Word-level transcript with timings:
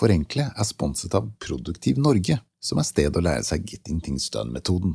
Forenkle 0.00 0.46
er 0.56 0.64
sponset 0.64 1.12
av 1.12 1.26
Produktiv 1.44 1.98
Norge, 2.00 2.38
som 2.56 2.80
er 2.80 2.86
stedet 2.88 3.18
å 3.20 3.24
lære 3.24 3.44
seg 3.44 3.66
Getting 3.68 3.98
Things 4.00 4.30
Done-metoden. 4.32 4.94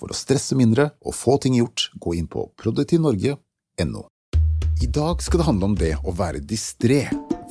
For 0.00 0.08
å 0.08 0.16
stresse 0.16 0.56
mindre 0.56 0.94
og 1.04 1.16
få 1.16 1.36
ting 1.42 1.58
gjort, 1.58 1.90
gå 2.00 2.14
inn 2.16 2.30
på 2.30 2.46
produktivnorge.no. 2.56 4.06
I 4.80 4.88
dag 4.94 5.20
skal 5.20 5.42
det 5.42 5.48
handle 5.50 5.68
om 5.68 5.76
det 5.76 5.92
å 6.00 6.14
være 6.16 6.40
distré, 6.40 7.02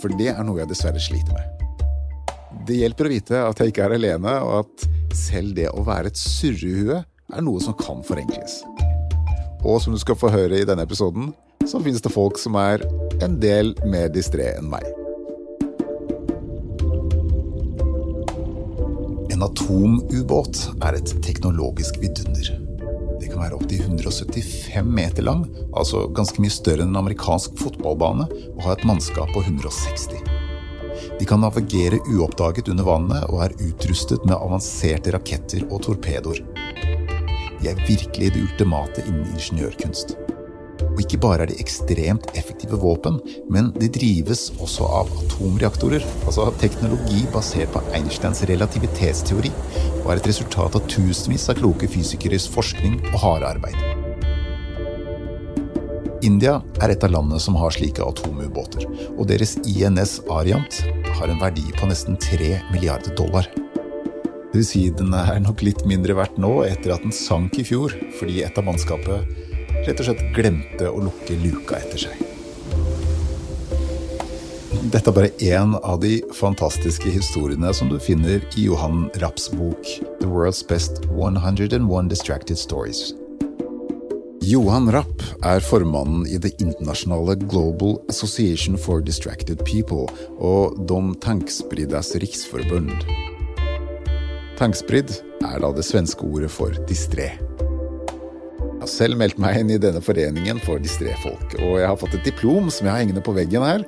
for 0.01 0.09
det 0.17 0.31
er 0.33 0.43
noe 0.47 0.63
jeg 0.63 0.71
dessverre 0.71 1.03
sliter 1.03 1.37
med. 1.37 1.65
Det 2.65 2.81
hjelper 2.81 3.05
å 3.05 3.13
vite 3.13 3.45
at 3.51 3.61
jeg 3.61 3.75
ikke 3.75 3.85
er 3.85 3.97
alene, 3.99 4.37
og 4.41 4.63
at 4.63 5.17
selv 5.17 5.53
det 5.59 5.69
å 5.69 5.85
være 5.85 6.09
et 6.09 6.17
surrehue 6.17 7.03
er 7.03 7.45
noe 7.45 7.61
som 7.61 7.77
kan 7.77 8.01
forenkles. 8.07 8.63
Og 9.61 9.83
som 9.83 9.93
du 9.93 10.01
skal 10.01 10.17
få 10.17 10.33
høre 10.33 10.63
i 10.63 10.65
denne 10.65 10.89
episoden, 10.89 11.35
så 11.67 11.83
finnes 11.83 12.01
det 12.01 12.15
folk 12.15 12.41
som 12.41 12.57
er 12.57 12.81
en 13.21 13.37
del 13.43 13.75
mer 13.85 14.09
distré 14.09 14.55
enn 14.55 14.71
meg. 14.73 14.87
En 19.37 19.43
atomubåt 19.45 20.63
er 20.81 20.95
et 20.97 21.11
teknologisk 21.21 21.99
vidunder. 22.01 22.47
Det 23.21 23.27
kan 23.29 23.43
være 23.43 23.53
opptil 23.59 23.83
175 23.83 24.87
meter 24.89 25.27
lang, 25.27 25.43
altså 25.77 26.07
ganske 26.09 26.41
mye 26.41 26.55
større 26.55 26.81
enn 26.81 26.95
en 26.95 27.03
amerikansk 27.03 27.53
fotballbane, 27.61 28.25
og 28.55 28.63
ha 28.65 28.73
et 28.73 28.85
mannskap 28.89 29.29
på 29.35 29.43
160. 29.45 30.07
De 31.19 31.27
kan 31.29 31.45
navigere 31.45 32.01
uoppdaget 32.15 32.71
under 32.73 32.89
vannet 32.89 33.29
og 33.29 33.43
er 33.45 33.53
utrustet 33.67 34.25
med 34.25 34.39
avanserte 34.39 35.13
raketter 35.13 35.67
og 35.69 35.85
torpedoer. 35.85 36.41
De 37.61 37.69
er 37.69 37.85
virkelig 37.85 38.33
det 38.33 38.41
ultimate 38.41 39.05
innen 39.05 39.29
ingeniørkunst. 39.35 40.17
Og 40.97 41.03
ikke 41.03 41.19
bare 41.21 41.45
er 41.45 41.51
de 41.51 41.59
ekstremt 41.61 42.31
effektive 42.33 42.79
våpen, 42.81 43.19
men 43.53 43.67
de 43.77 43.85
drives 43.93 44.47
også 44.57 44.87
av 45.03 45.11
atomreaktorer, 45.21 46.01
altså 46.25 46.47
teknologi 46.57 47.21
basert 47.29 47.69
på 47.75 47.83
Einsteins 47.93 48.41
relativitetsteori, 48.49 49.51
og 50.01 50.09
er 50.09 50.17
et 50.17 50.31
resultat 50.31 50.79
av 50.79 50.89
tusenvis 50.89 51.45
av 51.53 51.61
kloke 51.61 51.85
fysikeres 51.93 52.49
forskning 52.49 52.97
og 53.11 53.19
harde 53.21 53.53
arbeid. 53.53 53.77
India 56.25 56.57
er 56.81 56.95
et 56.95 57.05
av 57.05 57.13
landene 57.13 57.37
som 57.45 57.61
har 57.61 57.77
slike 57.77 58.01
atomubåter, 58.01 58.89
og 59.13 59.27
deres 59.29 59.53
INS 59.69 60.17
Ariant 60.33 60.81
har 61.19 61.29
en 61.29 61.43
verdi 61.45 61.67
på 61.77 61.91
nesten 61.91 62.17
3 62.17 62.55
milliarder 62.71 63.13
dollar. 63.13 63.45
Det 63.53 64.63
vil 64.63 64.65
si 64.65 64.87
den 64.89 65.13
er 65.13 65.37
nok 65.45 65.61
litt 65.61 65.85
mindre 65.85 66.17
verdt 66.17 66.41
nå 66.41 66.63
etter 66.65 66.95
at 66.95 67.05
den 67.05 67.13
sank 67.13 67.61
i 67.61 67.67
fjor, 67.69 67.93
fordi 68.17 68.41
et 68.47 68.57
av 68.57 68.65
mannskapet 68.65 69.45
rett 69.87 70.01
og 70.03 70.09
slett 70.09 70.25
glemte 70.35 70.89
å 70.91 70.99
lukke 70.99 71.37
luka 71.39 71.79
etter 71.79 72.07
seg. 72.07 72.25
Dette 74.87 75.11
er 75.11 75.15
bare 75.15 75.31
én 75.43 75.73
av 75.79 75.99
de 76.03 76.19
fantastiske 76.35 77.11
historiene 77.11 77.73
som 77.75 77.89
du 77.91 77.97
finner 77.99 78.43
i 78.55 78.67
Johan 78.67 79.07
Rapps 79.23 79.49
bok 79.51 79.87
The 80.21 80.27
World's 80.27 80.61
Best 80.67 81.01
101 81.11 82.11
Distracted 82.11 82.59
Stories. 82.59 83.13
Johan 84.47 84.87
Rapp 84.95 85.23
er 85.43 85.59
formannen 85.59 86.23
i 86.31 86.37
det 86.39 86.53
internasjonale 86.63 87.35
Global 87.49 87.97
Association 88.07 88.77
for 88.79 89.03
Distracted 89.03 89.59
People 89.67 90.07
og 90.39 90.79
Dom 90.87 91.15
tankspriddas 91.23 92.13
riksforbund. 92.23 92.93
Tankspridd 94.57 95.19
er 95.43 95.59
da 95.63 95.75
det 95.75 95.83
svenske 95.83 96.23
ordet 96.23 96.53
for 96.53 96.71
distré. 96.87 97.33
Har 98.87 98.93
selv 98.93 99.17
meldt 99.19 99.35
meg 99.35 99.57
inn 99.59 99.71
i 99.75 99.77
denne 99.83 99.99
foreningen 99.99 100.61
for 100.63 100.79
distré-folk, 100.79 101.57
og 101.59 101.73
jeg 101.75 101.87
har 101.89 101.97
fått 101.99 102.13
et 102.15 102.23
diplom 102.23 102.69
som 102.71 102.87
jeg 102.87 102.93
har 102.93 103.01
hengende 103.01 103.19
på 103.25 103.33
veggen 103.35 103.65
her. 103.67 103.81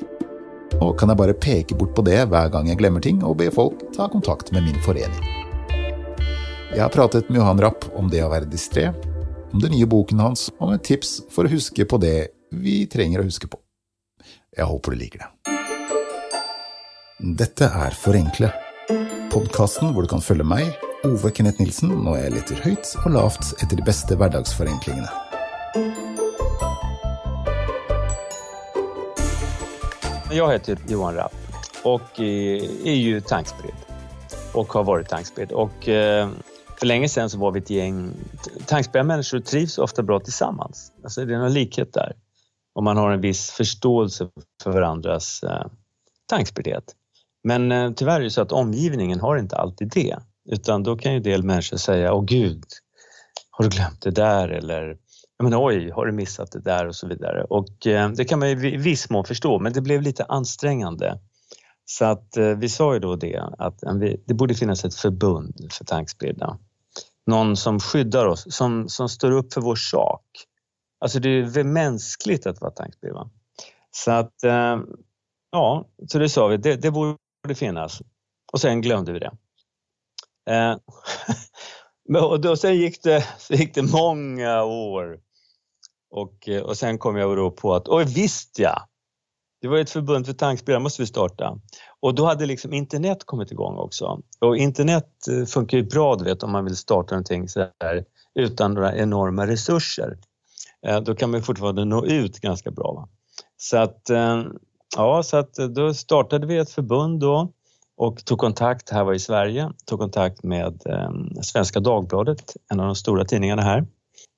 Og 0.83 0.97
kan 0.99 1.07
jeg 1.07 1.19
bare 1.21 1.35
peke 1.39 1.77
bort 1.79 1.93
på 1.95 2.03
det 2.03 2.17
hver 2.27 2.49
gang 2.51 2.67
jeg 2.67 2.81
glemmer 2.81 2.99
ting, 2.99 3.21
og 3.23 3.37
be 3.39 3.47
folk 3.47 3.79
ta 3.95 4.09
kontakt 4.11 4.51
med 4.51 4.67
min 4.67 4.81
forening. 4.83 5.23
Jeg 6.73 6.83
har 6.83 6.91
pratet 6.91 7.31
med 7.31 7.39
Johan 7.39 7.63
Rapp 7.63 7.87
om 7.95 8.11
det 8.11 8.25
å 8.25 8.31
være 8.33 8.51
distré, 8.51 8.89
om 9.53 9.63
den 9.63 9.71
nye 9.77 9.87
boken 9.87 10.19
hans, 10.19 10.49
og 10.59 10.73
med 10.73 10.83
tips 10.83 11.21
for 11.31 11.47
å 11.47 11.53
huske 11.55 11.87
på 11.87 12.03
det 12.03 12.35
vi 12.51 12.81
trenger 12.91 13.23
å 13.23 13.29
huske 13.31 13.47
på. 13.47 13.55
Jeg 14.51 14.67
håper 14.67 14.91
du 14.91 14.99
liker 15.05 15.23
det. 15.23 15.29
Dette 17.39 17.71
er 17.87 17.95
Forenkle 18.03 18.51
podkasten 19.31 19.93
hvor 19.93 20.03
du 20.03 20.11
kan 20.11 20.23
følge 20.25 20.43
meg, 20.43 20.75
Ove 21.03 21.31
Kenneth 21.31 21.61
Nilsen, 21.61 21.93
når 22.03 22.17
jeg 22.17 22.31
leter 22.33 22.57
høyt 22.59 22.89
og 23.05 23.13
lavt 23.13 23.53
etter 23.63 23.77
de 23.79 23.83
beste 23.87 24.15
hverdagsforenklingene. 24.19 25.07
Jag 30.31 30.51
heter 30.51 30.77
Johan 30.87 31.15
Rapp 31.15 31.35
och 31.83 32.19
eh, 32.19 32.63
är 32.85 32.95
ju 32.95 33.21
tankspridd 33.21 33.75
och 34.53 34.73
har 34.73 34.83
varit 34.83 35.09
tankspridd. 35.09 35.51
Och 35.51 35.87
eh, 35.87 36.29
för 36.79 36.85
länge 36.85 37.09
sedan 37.09 37.29
så 37.29 37.37
var 37.37 37.51
vi 37.51 37.59
ett 37.59 37.69
gäng 37.69 38.11
tankspridda 38.65 39.03
människor 39.03 39.39
trivs 39.39 39.77
ofta 39.77 40.03
bra 40.03 40.19
tillsammans. 40.19 40.91
Alltså 41.03 41.25
det 41.25 41.33
är 41.33 41.39
någon 41.39 41.53
likhet 41.53 41.93
där. 41.93 42.13
Om 42.73 42.83
man 42.83 42.97
har 42.97 43.11
en 43.11 43.21
viss 43.21 43.51
förståelse 43.51 44.29
för 44.63 44.71
varandras 44.71 45.43
eh, 45.43 45.65
tankspriddhet. 46.25 46.95
Men 47.43 47.95
tyvärr 47.95 48.19
är 48.19 48.23
det 48.23 48.31
så 48.31 48.41
att 48.41 48.51
omgivningen 48.51 49.19
har 49.19 49.37
inte 49.37 49.55
alltid 49.57 49.91
det. 49.93 50.17
Utan 50.51 50.83
då 50.83 50.97
kan 50.97 51.11
ju 51.11 51.17
en 51.17 51.23
del 51.23 51.43
människor 51.43 51.77
säga, 51.77 52.13
åh 52.13 52.25
gud, 52.25 52.63
har 53.51 53.63
du 53.63 53.69
glömt 53.69 54.01
det 54.01 54.11
där? 54.11 54.49
Eller, 54.49 54.97
men 55.43 55.53
oj, 55.55 55.91
har 55.91 56.05
du 56.05 56.11
missat 56.11 56.51
det 56.51 56.59
där? 56.59 56.87
Och 56.87 56.95
så 56.95 57.07
vidare. 57.07 57.43
Och 57.43 57.87
eh, 57.87 58.09
det 58.09 58.25
kan 58.25 58.39
man 58.39 58.49
ju 58.49 58.73
i 58.73 58.77
viss 58.77 59.09
mån 59.09 59.25
förstå, 59.25 59.59
men 59.59 59.73
det 59.73 59.81
blev 59.81 60.01
lite 60.01 60.23
ansträngande. 60.23 61.19
Så 61.85 62.05
att 62.05 62.37
eh, 62.37 62.47
vi 62.47 62.69
sa 62.69 62.93
ju 62.93 62.99
då 62.99 63.15
det, 63.15 63.43
att 63.57 63.79
det 64.25 64.33
borde 64.33 64.53
finnas 64.53 64.85
ett 64.85 64.95
förbund 64.95 65.67
för 65.71 65.85
tankspridda. 65.85 66.57
Någon 67.27 67.57
som 67.57 67.79
skyddar 67.79 68.25
oss, 68.25 68.55
som, 68.55 68.89
som 68.89 69.09
står 69.09 69.31
upp 69.31 69.53
för 69.53 69.61
vår 69.61 69.75
sak. 69.75 70.25
Alltså 70.99 71.19
det 71.19 71.29
är 71.29 71.43
väl 71.43 71.65
mänskligt 71.65 72.47
att 72.47 72.61
vara 72.61 72.71
tankspridd. 72.71 73.13
Så 73.91 74.11
att, 74.11 74.43
eh, 74.43 74.77
ja, 75.51 75.87
så 76.07 76.19
det 76.19 76.29
sa 76.29 76.47
vi, 76.47 76.57
det, 76.57 76.75
det 76.75 76.91
borde 76.91 77.17
finnas. 77.55 78.01
Och 78.53 78.61
sen 78.61 78.81
glömde 78.81 79.11
vi 79.11 79.19
det. 79.19 79.31
Eh, 80.49 80.75
och 82.23 82.41
då, 82.41 82.55
sen 82.55 82.75
gick 82.75 83.03
det, 83.03 83.25
så 83.37 83.53
gick 83.53 83.75
det 83.75 83.81
många 83.81 84.63
år. 84.63 85.19
Och, 86.11 86.49
eh, 86.49 86.61
och 86.61 86.77
sen 86.77 86.97
kom 86.97 87.17
jag 87.17 87.37
då 87.37 87.51
på 87.51 87.75
att, 87.75 87.87
oj 87.87 88.05
visst 88.05 88.59
ja! 88.59 88.85
Det 89.61 89.67
var 89.67 89.77
ett 89.77 89.89
förbund 89.89 90.25
för 90.25 90.33
tankspelare, 90.33 90.83
måste 90.83 91.01
vi 91.01 91.05
starta. 91.05 91.59
Och 91.99 92.15
då 92.15 92.25
hade 92.25 92.45
liksom 92.45 92.73
internet 92.73 93.23
kommit 93.25 93.51
igång 93.51 93.77
också. 93.77 94.21
Och 94.39 94.57
internet 94.57 95.27
eh, 95.27 95.45
funkar 95.45 95.77
ju 95.77 95.83
bra 95.83 96.15
du 96.15 96.23
vet 96.23 96.43
om 96.43 96.51
man 96.51 96.65
vill 96.65 96.75
starta 96.75 97.15
någonting 97.15 97.49
så 97.49 97.67
här, 97.79 98.05
utan 98.35 98.73
några 98.73 98.95
enorma 98.95 99.47
resurser. 99.47 100.17
Eh, 100.87 101.01
då 101.01 101.15
kan 101.15 101.31
man 101.31 101.43
fortfarande 101.43 101.85
nå 101.85 102.05
ut 102.05 102.39
ganska 102.39 102.71
bra. 102.71 102.93
Va? 102.93 103.09
Så 103.57 103.77
att 103.77 104.09
eh, 104.09 104.43
Ja, 104.95 105.23
så 105.23 105.37
att 105.37 105.59
eh, 105.59 105.65
då 105.65 105.93
startade 105.93 106.47
vi 106.47 106.57
ett 106.57 106.71
förbund 106.71 107.19
då 107.19 107.51
och 107.99 108.25
tog 108.25 108.37
kontakt, 108.37 108.89
här 108.89 109.03
var 109.03 109.13
i 109.13 109.19
Sverige, 109.19 109.71
tog 109.85 109.99
kontakt 109.99 110.43
med 110.43 110.81
eh, 110.85 111.11
Svenska 111.41 111.79
Dagbladet, 111.79 112.55
en 112.71 112.79
av 112.79 112.85
de 112.85 112.95
stora 112.95 113.25
tidningarna 113.25 113.61
här. 113.61 113.87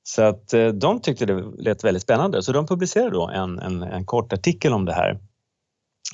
Så 0.03 0.21
att 0.21 0.53
eh, 0.53 0.67
de 0.67 1.01
tyckte 1.01 1.25
det 1.25 1.43
lät 1.57 1.83
väldigt 1.83 2.03
spännande 2.03 2.43
så 2.43 2.51
de 2.51 2.67
publicerade 2.67 3.11
då 3.11 3.29
en, 3.29 3.59
en, 3.59 3.83
en 3.83 4.05
kort 4.05 4.33
artikel 4.33 4.73
om 4.73 4.85
det 4.85 4.93
här. 4.93 5.19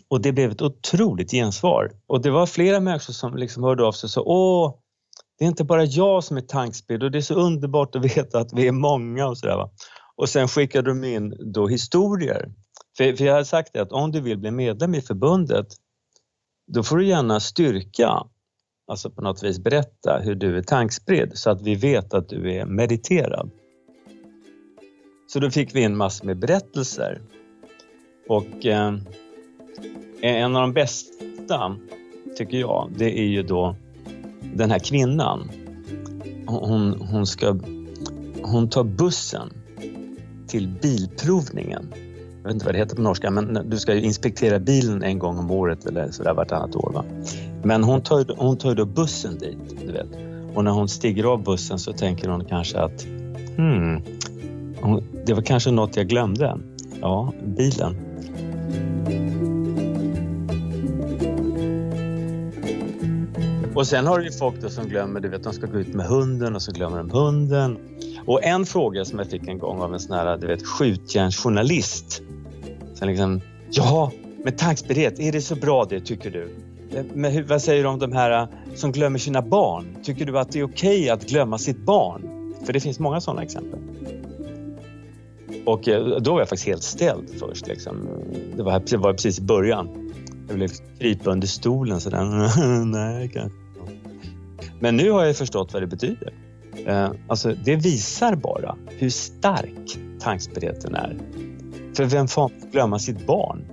Och 0.09 0.21
det 0.21 0.31
blev 0.31 0.51
ett 0.51 0.61
otroligt 0.61 1.31
gensvar. 1.31 1.91
Och 2.07 2.21
det 2.21 2.29
var 2.29 2.45
flera 2.45 2.79
människor 2.79 3.13
som 3.13 3.35
liksom 3.35 3.63
hörde 3.63 3.85
av 3.85 3.91
sig 3.91 4.07
och 4.07 4.11
sa 4.11 4.21
åh, 4.21 4.75
det 5.39 5.45
är 5.45 5.49
inte 5.49 5.63
bara 5.63 5.83
jag 5.83 6.23
som 6.23 6.37
är 6.37 6.41
tankspridd 6.41 7.03
och 7.03 7.11
det 7.11 7.17
är 7.17 7.21
så 7.21 7.35
underbart 7.35 7.95
att 7.95 8.05
veta 8.17 8.39
att 8.39 8.53
vi 8.53 8.67
är 8.67 8.71
många 8.71 9.27
och 9.27 9.37
sådär. 9.37 9.69
Och 10.15 10.29
sen 10.29 10.47
skickade 10.47 10.89
de 10.89 11.03
in 11.03 11.33
då 11.53 11.67
historier 11.67 12.51
för, 12.97 13.15
för 13.15 13.25
jag 13.25 13.33
har 13.33 13.43
sagt 13.43 13.73
det 13.73 13.81
att 13.81 13.91
om 13.91 14.11
du 14.11 14.21
vill 14.21 14.37
bli 14.37 14.51
medlem 14.51 14.95
i 14.95 15.01
förbundet 15.01 15.67
då 16.67 16.83
får 16.83 16.97
du 16.97 17.05
gärna 17.07 17.39
styrka, 17.39 18.23
alltså 18.87 19.09
på 19.09 19.21
något 19.21 19.43
vis 19.43 19.59
berätta 19.59 20.19
hur 20.23 20.35
du 20.35 20.57
är 20.57 20.61
tankspridd 20.61 21.31
så 21.33 21.49
att 21.49 21.61
vi 21.61 21.75
vet 21.75 22.13
att 22.13 22.29
du 22.29 22.53
är 22.53 22.65
mediterad. 22.65 23.51
Så 25.27 25.39
då 25.39 25.51
fick 25.51 25.75
vi 25.75 25.81
in 25.81 25.97
massor 25.97 26.25
med 26.25 26.39
berättelser. 26.39 27.21
Och 28.29 28.65
eh, 28.65 28.95
en 30.21 30.55
av 30.55 30.61
de 30.61 30.73
bästa, 30.73 31.77
tycker 32.37 32.57
jag, 32.57 32.91
det 32.97 33.19
är 33.19 33.27
ju 33.27 33.43
då 33.43 33.75
den 34.53 34.71
här 34.71 34.79
kvinnan. 34.79 35.51
Hon, 36.47 37.01
hon, 37.01 37.25
ska, 37.25 37.59
hon 38.41 38.69
tar 38.69 38.83
bussen 38.83 39.49
till 40.47 40.67
bilprovningen 40.81 41.93
jag 42.41 42.43
vet 42.43 42.53
inte 42.53 42.65
vad 42.65 42.75
det 42.75 42.79
heter 42.79 42.95
på 42.95 43.01
norska, 43.01 43.31
men 43.31 43.69
du 43.69 43.79
ska 43.79 43.93
ju 43.93 44.01
inspektera 44.01 44.59
bilen 44.59 45.03
en 45.03 45.19
gång 45.19 45.37
om 45.37 45.51
året 45.51 45.85
eller 45.85 46.11
sådär 46.11 46.33
vartannat 46.33 46.75
år. 46.75 46.91
Va? 46.93 47.05
Men 47.63 47.83
hon 47.83 48.01
tar, 48.01 48.25
hon 48.37 48.57
tar 48.57 48.75
då 48.75 48.85
bussen 48.85 49.37
dit, 49.37 49.85
du 49.85 49.91
vet. 49.91 50.07
Och 50.53 50.63
när 50.63 50.71
hon 50.71 50.87
stiger 50.87 51.23
av 51.23 51.43
bussen 51.43 51.79
så 51.79 51.93
tänker 51.93 52.29
hon 52.29 52.45
kanske 52.45 52.79
att 52.79 53.05
hmm, 53.55 54.01
det 55.25 55.33
var 55.33 55.41
kanske 55.41 55.71
något 55.71 55.95
jag 55.95 56.07
glömde. 56.07 56.57
Ja, 57.01 57.33
bilen. 57.45 57.95
Och 63.75 63.87
sen 63.87 64.07
har 64.07 64.19
du 64.19 64.25
ju 64.25 64.31
folk 64.31 64.61
då 64.61 64.69
som 64.69 64.85
glömmer, 64.87 65.19
du 65.19 65.29
vet 65.29 65.43
de 65.43 65.53
ska 65.53 65.65
gå 65.65 65.79
ut 65.79 65.93
med 65.93 66.05
hunden 66.05 66.55
och 66.55 66.61
så 66.61 66.71
glömmer 66.71 66.97
de 66.97 67.11
hunden. 67.11 67.77
Och 68.25 68.43
en 68.43 68.65
fråga 68.65 69.05
som 69.05 69.19
jag 69.19 69.27
fick 69.27 69.47
en 69.47 69.59
gång 69.59 69.81
av 69.81 69.93
en 69.93 69.99
sån 69.99 70.17
här, 70.17 70.37
du 70.37 70.47
vet, 70.47 70.65
skjutjärnsjournalist. 70.65 72.21
Sen 72.99 73.07
liksom, 73.07 73.41
ja, 73.71 74.11
men 74.43 74.55
tankspirret, 74.55 75.19
är 75.19 75.31
det 75.31 75.41
så 75.41 75.55
bra 75.55 75.85
det 75.85 75.99
tycker 75.99 76.31
du? 76.31 76.55
Eh, 76.97 77.05
men 77.13 77.31
hur, 77.31 77.43
vad 77.43 77.61
säger 77.61 77.83
du 77.83 77.89
om 77.89 77.99
de 77.99 78.11
här 78.11 78.41
eh, 78.41 78.47
som 78.75 78.91
glömmer 78.91 79.19
sina 79.19 79.41
barn? 79.41 79.97
Tycker 80.03 80.25
du 80.25 80.39
att 80.39 80.51
det 80.51 80.59
är 80.59 80.63
okej 80.63 80.99
okay 80.99 81.09
att 81.09 81.29
glömma 81.29 81.57
sitt 81.57 81.77
barn? 81.77 82.53
För 82.65 82.73
det 82.73 82.79
finns 82.79 82.99
många 82.99 83.21
sådana 83.21 83.43
exempel. 83.43 83.79
Och 85.65 85.87
eh, 85.87 86.17
då 86.21 86.31
var 86.31 86.39
jag 86.39 86.49
faktiskt 86.49 86.67
helt 86.67 86.83
ställd 86.83 87.29
först. 87.39 87.67
Liksom. 87.67 88.07
Det, 88.55 88.63
var, 88.63 88.83
det 88.89 88.97
var 88.97 89.13
precis 89.13 89.39
i 89.39 89.41
början. 89.41 90.11
Jag 90.47 90.53
ville 90.53 90.67
krypa 90.99 91.31
under 91.31 91.47
stolen 91.47 91.99
sådär. 91.99 92.85
Nej, 92.85 93.29
kanske. 93.33 93.57
Men 94.79 94.97
nu 94.97 95.11
har 95.11 95.25
jag 95.25 95.35
förstått 95.35 95.73
vad 95.73 95.83
det 95.83 95.87
betyder. 95.87 96.33
Alltså, 97.27 97.53
det 97.65 97.75
visar 97.75 98.35
bara 98.35 98.75
hur 98.87 99.09
stark 99.09 99.97
tanksprigheten 100.19 100.95
är. 100.95 101.17
För 101.97 102.05
vem 102.05 102.27
fan 102.27 102.51
glömma 102.71 102.99
sitt 102.99 103.27
barn? 103.27 103.65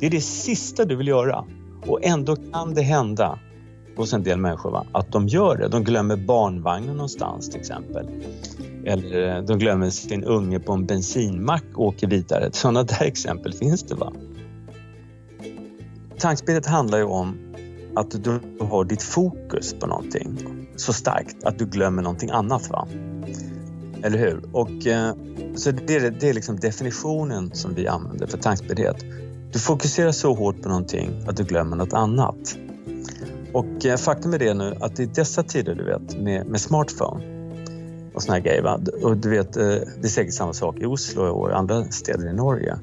Det 0.00 0.06
är 0.06 0.10
det 0.10 0.20
sista 0.20 0.84
du 0.84 0.96
vill 0.96 1.08
göra. 1.08 1.44
Och 1.86 2.04
ändå 2.04 2.36
kan 2.36 2.74
det 2.74 2.82
hända 2.82 3.38
hos 3.96 4.12
en 4.12 4.22
del 4.22 4.38
människor 4.38 4.70
va? 4.70 4.86
att 4.92 5.12
de 5.12 5.28
gör 5.28 5.56
det. 5.56 5.68
De 5.68 5.84
glömmer 5.84 6.16
barnvagnen 6.16 6.96
någonstans 6.96 7.50
till 7.50 7.60
exempel. 7.60 8.06
Eller 8.84 9.36
eh, 9.36 9.44
de 9.44 9.58
glömmer 9.58 9.90
sin 9.90 10.24
unge 10.24 10.60
på 10.60 10.72
en 10.72 10.86
bensinmack 10.86 11.64
och 11.74 11.84
åker 11.84 12.06
vidare. 12.06 12.48
Sådana 12.52 12.82
där 12.82 13.02
exempel 13.02 13.52
finns 13.52 13.82
det. 13.82 13.94
va. 13.94 14.12
Tankspelet 16.18 16.66
handlar 16.66 16.98
ju 16.98 17.04
om 17.04 17.54
att 17.96 18.24
du 18.24 18.40
har 18.60 18.84
ditt 18.84 19.02
fokus 19.02 19.74
på 19.80 19.86
någonting 19.86 20.38
så 20.76 20.92
starkt 20.92 21.44
att 21.44 21.58
du 21.58 21.66
glömmer 21.66 22.02
någonting 22.02 22.30
annat. 22.30 22.70
va? 22.70 22.88
Mm. 23.98 24.04
Eller 24.04 24.18
hur? 24.18 24.42
Och, 24.52 24.86
eh, 24.86 25.14
så 25.56 25.70
det 25.70 25.96
är, 25.96 26.10
det 26.10 26.28
är 26.28 26.34
liksom 26.34 26.56
definitionen 26.56 27.50
som 27.54 27.74
vi 27.74 27.86
använder 27.86 28.26
för 28.26 28.38
tankspriddhet. 28.38 28.96
Du 29.52 29.58
fokuserar 29.58 30.12
så 30.12 30.34
hårt 30.34 30.62
på 30.62 30.68
någonting 30.68 31.24
att 31.26 31.36
du 31.36 31.44
glömmer 31.44 31.76
något 31.76 31.92
annat. 31.92 32.58
Och 33.52 33.86
eh, 33.86 33.96
faktum 33.96 34.34
är 34.34 34.38
det 34.38 34.54
nu 34.54 34.74
att 34.80 35.00
i 35.00 35.06
dessa 35.06 35.42
tider, 35.42 35.74
du 35.74 35.84
vet, 35.84 36.20
med, 36.20 36.46
med 36.46 36.60
smartphone 36.60 37.38
och 38.14 38.22
såna 38.22 38.34
här 38.34 38.40
grejer. 38.40 38.62
Va? 38.62 38.80
Och 39.02 39.16
du 39.16 39.30
vet, 39.30 39.56
eh, 39.56 39.64
det 39.64 40.04
är 40.04 40.08
säkert 40.08 40.34
samma 40.34 40.52
sak 40.52 40.80
i 40.80 40.84
Oslo 40.84 41.22
och 41.22 41.56
andra 41.56 41.84
städer 41.84 42.30
i 42.30 42.32
Norge. 42.32 42.78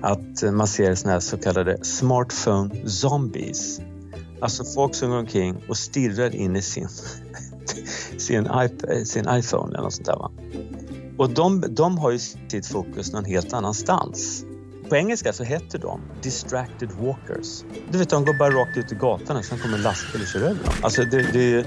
Att 0.00 0.42
eh, 0.42 0.52
man 0.52 0.66
ser 0.66 0.94
såna 0.94 1.12
här 1.12 1.20
så 1.20 1.36
kallade 1.36 1.84
smartphone 1.84 2.88
zombies. 2.88 3.80
Alltså 4.40 4.64
folk 4.64 4.94
som 4.94 5.10
går 5.10 5.18
omkring 5.18 5.56
och 5.68 5.76
stirrar 5.76 6.34
in 6.34 6.56
i 6.56 6.62
sin, 6.62 6.88
sin, 8.18 8.46
iP 8.46 8.90
eh, 8.90 9.02
sin 9.04 9.26
iPhone 9.30 9.74
eller 9.74 9.82
något 9.82 9.92
sånt 9.92 10.06
där. 10.06 10.16
Va? 10.16 10.30
Och 11.18 11.30
de, 11.30 11.64
de 11.68 11.98
har 11.98 12.10
ju 12.10 12.18
sitt 12.18 12.66
fokus 12.66 13.12
någon 13.12 13.24
helt 13.24 13.52
annanstans. 13.52 14.44
På 14.88 14.96
engelska 14.96 15.32
så 15.32 15.44
heter 15.44 15.78
de 15.78 16.00
distracted 16.22 16.90
walkers. 16.92 17.64
Du 17.90 17.98
vet, 17.98 18.10
de 18.10 18.24
går 18.24 18.34
bara 18.34 18.50
rakt 18.50 18.76
ut 18.76 18.92
i 18.92 18.94
gatan 18.94 19.36
och 19.36 19.44
sen 19.44 19.58
kommer 19.58 19.76
en 19.76 19.82
lastbil 19.82 20.22
och 20.22 20.28
kör 20.28 20.40
över 20.40 20.64
dem. 20.64 20.74
Alltså 20.82 21.04
det, 21.04 21.32
det, 21.32 21.66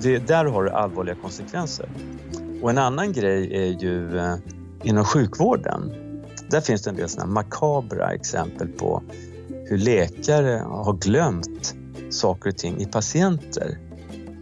det, 0.00 0.18
där 0.18 0.44
har 0.44 0.64
det 0.64 0.76
allvarliga 0.76 1.14
konsekvenser. 1.14 1.88
Och 2.62 2.70
en 2.70 2.78
annan 2.78 3.12
grej 3.12 3.56
är 3.56 3.82
ju 3.82 4.18
eh, 4.18 4.34
inom 4.82 5.04
sjukvården. 5.04 5.92
Där 6.50 6.60
finns 6.60 6.82
det 6.82 6.90
en 6.90 6.96
del 6.96 7.08
såna 7.08 7.26
makabra 7.26 8.12
exempel 8.12 8.68
på 8.68 9.02
hur 9.64 9.78
läkare 9.78 10.62
har 10.66 10.92
glömt 10.92 11.74
saker 12.10 12.50
och 12.50 12.56
ting 12.56 12.80
i 12.80 12.86
patienter. 12.86 13.78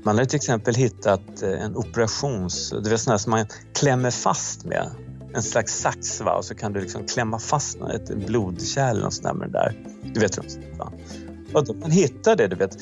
Man 0.03 0.19
har 0.19 0.25
till 0.25 0.37
exempel 0.37 0.75
hittat 0.75 1.43
eh, 1.43 1.65
en 1.65 1.77
operations... 1.77 2.75
Du 2.85 2.91
vet 2.91 3.01
sådana 3.01 3.19
som 3.19 3.31
man 3.31 3.47
klämmer 3.75 4.11
fast 4.11 4.65
med 4.65 4.91
en 5.35 5.43
slags 5.43 5.81
sax 5.81 6.21
va? 6.21 6.37
och 6.37 6.45
så 6.45 6.55
kan 6.55 6.73
du 6.73 6.81
liksom 6.81 7.07
klämma 7.07 7.39
fast 7.39 7.79
ett 7.81 8.27
blodkärl 8.27 8.97
eller 8.97 9.11
sånt 9.11 9.23
där 9.23 9.35
med 9.35 9.49
det 9.49 9.53
där. 9.53 9.75
Du 10.15 10.21
vet 10.21 10.39
hur 10.39 10.43
de 10.43 10.79
va? 10.79 10.93
Och 11.53 11.67
då 11.67 11.75
man 11.75 11.91
hittar 11.91 12.37
det, 12.37 12.49
du 12.49 12.57
vet. 12.57 12.79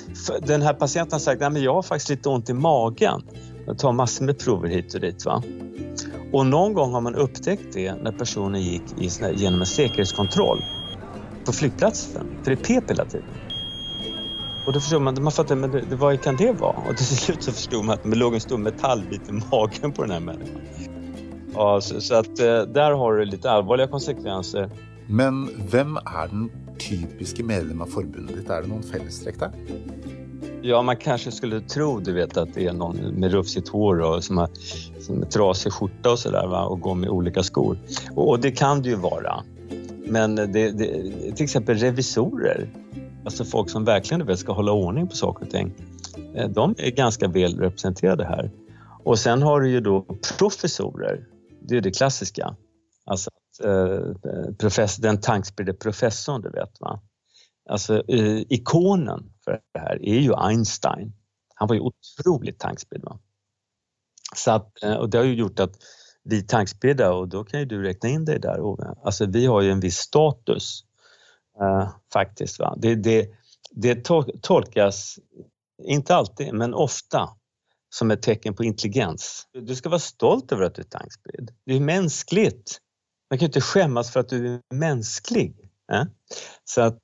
Den 0.46 0.62
här 0.62 0.74
patienten 0.74 1.12
har 1.12 1.20
sagt 1.20 1.42
att 1.42 1.60
jag 1.60 1.74
har 1.74 1.82
faktiskt 1.82 2.08
lite 2.08 2.28
ont 2.28 2.50
i 2.50 2.52
magen. 2.52 3.22
Jag 3.66 3.78
tar 3.78 3.92
massor 3.92 4.24
med 4.24 4.38
prover 4.38 4.68
hit 4.68 4.94
och 4.94 5.00
dit. 5.00 5.24
Va? 5.24 5.42
Och 6.32 6.46
någon 6.46 6.72
gång 6.72 6.92
har 6.92 7.00
man 7.00 7.14
upptäckt 7.14 7.72
det 7.72 7.94
när 7.94 8.12
personen 8.12 8.62
gick 8.62 8.82
i, 8.98 9.10
genom 9.34 9.60
en 9.60 9.66
säkerhetskontroll 9.66 10.64
på 11.44 11.52
flygplatsen. 11.52 12.26
För 12.44 12.50
det 12.50 12.56
pep 12.56 12.90
hela 12.90 13.04
tiden. 13.04 13.28
Och 14.68 14.74
då 14.74 14.80
förstod 14.80 15.02
man, 15.02 15.22
man 15.22 15.32
fattade, 15.32 15.60
men 15.60 15.70
det, 15.70 15.96
vad 15.96 16.22
kan 16.22 16.36
det 16.36 16.52
vara? 16.52 16.76
Och 16.88 16.96
till 16.96 17.06
slut 17.06 17.42
så 17.42 17.52
förstod 17.52 17.84
man 17.84 17.94
att 17.94 18.02
det 18.02 18.14
låg 18.14 18.34
en 18.34 18.40
stor 18.40 18.58
metallbit 18.58 19.28
i 19.28 19.32
magen 19.32 19.92
på 19.92 20.02
den 20.02 20.10
här 20.10 20.20
människan. 20.20 20.60
Ja, 21.54 21.80
så, 21.80 22.00
så 22.00 22.14
att 22.14 22.40
eh, 22.40 22.62
där 22.62 22.92
har 22.92 23.16
det 23.16 23.24
lite 23.24 23.50
allvarliga 23.50 23.86
konsekvenser. 23.86 24.70
Men 25.06 25.50
vem 25.70 25.96
är 25.96 26.28
den 26.28 26.50
typiska 26.78 27.44
medlemmen 27.44 27.82
av 27.82 27.86
förbundet? 27.86 28.50
Är 28.50 28.62
det 28.62 28.68
någon 28.68 28.82
fällesträck 28.82 29.38
där? 29.38 29.50
Ja, 30.62 30.82
man 30.82 30.96
kanske 30.96 31.32
skulle 31.32 31.60
tro 31.60 31.98
du 32.00 32.12
vet, 32.12 32.36
att 32.36 32.54
det 32.54 32.66
är 32.66 32.72
någon 32.72 32.96
med 32.96 33.32
rufsigt 33.32 33.68
hår 33.68 34.00
och 34.00 34.24
som 34.24 34.38
har 34.38 34.48
som 35.00 35.22
trasig 35.22 35.72
skjorta 35.72 36.10
och 36.10 36.18
sådär 36.18 36.68
och 36.68 36.80
går 36.80 36.94
med 36.94 37.08
olika 37.08 37.42
skor. 37.42 37.78
Och, 38.14 38.28
och, 38.28 38.40
det 38.40 38.50
kan 38.50 38.82
det 38.82 38.88
ju 38.88 38.96
vara. 38.96 39.42
Men 40.06 40.34
det, 40.34 40.46
det, 40.46 40.72
till 41.36 41.44
exempel 41.44 41.76
revisorer, 41.76 42.68
alltså 43.28 43.44
folk 43.44 43.70
som 43.70 43.84
verkligen 43.84 44.26
vet, 44.26 44.38
ska 44.38 44.52
hålla 44.52 44.72
ordning 44.72 45.08
på 45.08 45.16
saker 45.16 45.44
och 45.44 45.50
ting, 45.50 45.74
eh, 46.34 46.48
de 46.48 46.74
är 46.78 46.90
ganska 46.90 47.28
väl 47.28 47.58
representerade 47.58 48.24
här. 48.24 48.50
Och 49.04 49.18
sen 49.18 49.42
har 49.42 49.60
du 49.60 49.70
ju 49.70 49.80
då 49.80 50.06
professorer 50.38 51.26
det 51.60 51.76
är 51.76 51.80
det 51.80 51.90
klassiska. 51.90 52.56
Alltså 53.04 53.30
eh, 53.64 55.00
den 55.00 55.20
tankspridde 55.20 55.74
professorn, 55.74 56.42
du 56.42 56.50
vet. 56.50 56.80
Va? 56.80 57.00
Alltså 57.70 58.02
eh, 58.08 58.40
ikonen 58.48 59.32
för 59.44 59.60
det 59.72 59.80
här 59.80 60.02
är 60.02 60.20
ju 60.20 60.34
Einstein. 60.36 61.12
Han 61.54 61.68
var 61.68 61.74
ju 61.74 61.80
otroligt 61.80 62.58
tankspridd. 62.58 63.02
Va? 63.04 63.20
Så 64.36 64.50
att, 64.50 64.82
eh, 64.82 64.94
och 64.94 65.10
det 65.10 65.18
har 65.18 65.24
ju 65.24 65.34
gjort 65.34 65.60
att 65.60 65.76
vi 66.24 66.42
tankspridda, 66.42 67.12
och 67.12 67.28
då 67.28 67.44
kan 67.44 67.60
ju 67.60 67.66
du 67.66 67.82
räkna 67.82 68.08
in 68.08 68.24
dig 68.24 68.40
där 68.40 68.60
Ove, 68.60 68.94
alltså 69.04 69.26
vi 69.26 69.46
har 69.46 69.62
ju 69.62 69.70
en 69.70 69.80
viss 69.80 69.96
status 69.96 70.84
eh, 71.60 71.90
faktiskt. 72.12 72.58
Va? 72.58 72.74
Det, 72.78 72.94
det, 72.94 73.28
det 73.70 74.04
tolkas, 74.42 75.18
inte 75.82 76.14
alltid, 76.14 76.54
men 76.54 76.74
ofta 76.74 77.28
som 77.90 78.10
ett 78.10 78.22
tecken 78.22 78.54
på 78.54 78.64
intelligens. 78.64 79.46
Du 79.52 79.74
ska 79.74 79.88
vara 79.88 79.98
stolt 79.98 80.52
över 80.52 80.64
att 80.64 80.74
du 80.74 80.82
är 80.82 80.86
tankspridd. 80.86 81.50
Det 81.66 81.76
är 81.76 81.80
mänskligt. 81.80 82.78
Man 83.30 83.38
kan 83.38 83.46
inte 83.46 83.60
skämmas 83.60 84.10
för 84.12 84.20
att 84.20 84.28
du 84.28 84.54
är 84.54 84.60
mänsklig. 84.74 85.70
Eh? 85.92 86.04
Så 86.64 86.80
att, 86.80 86.98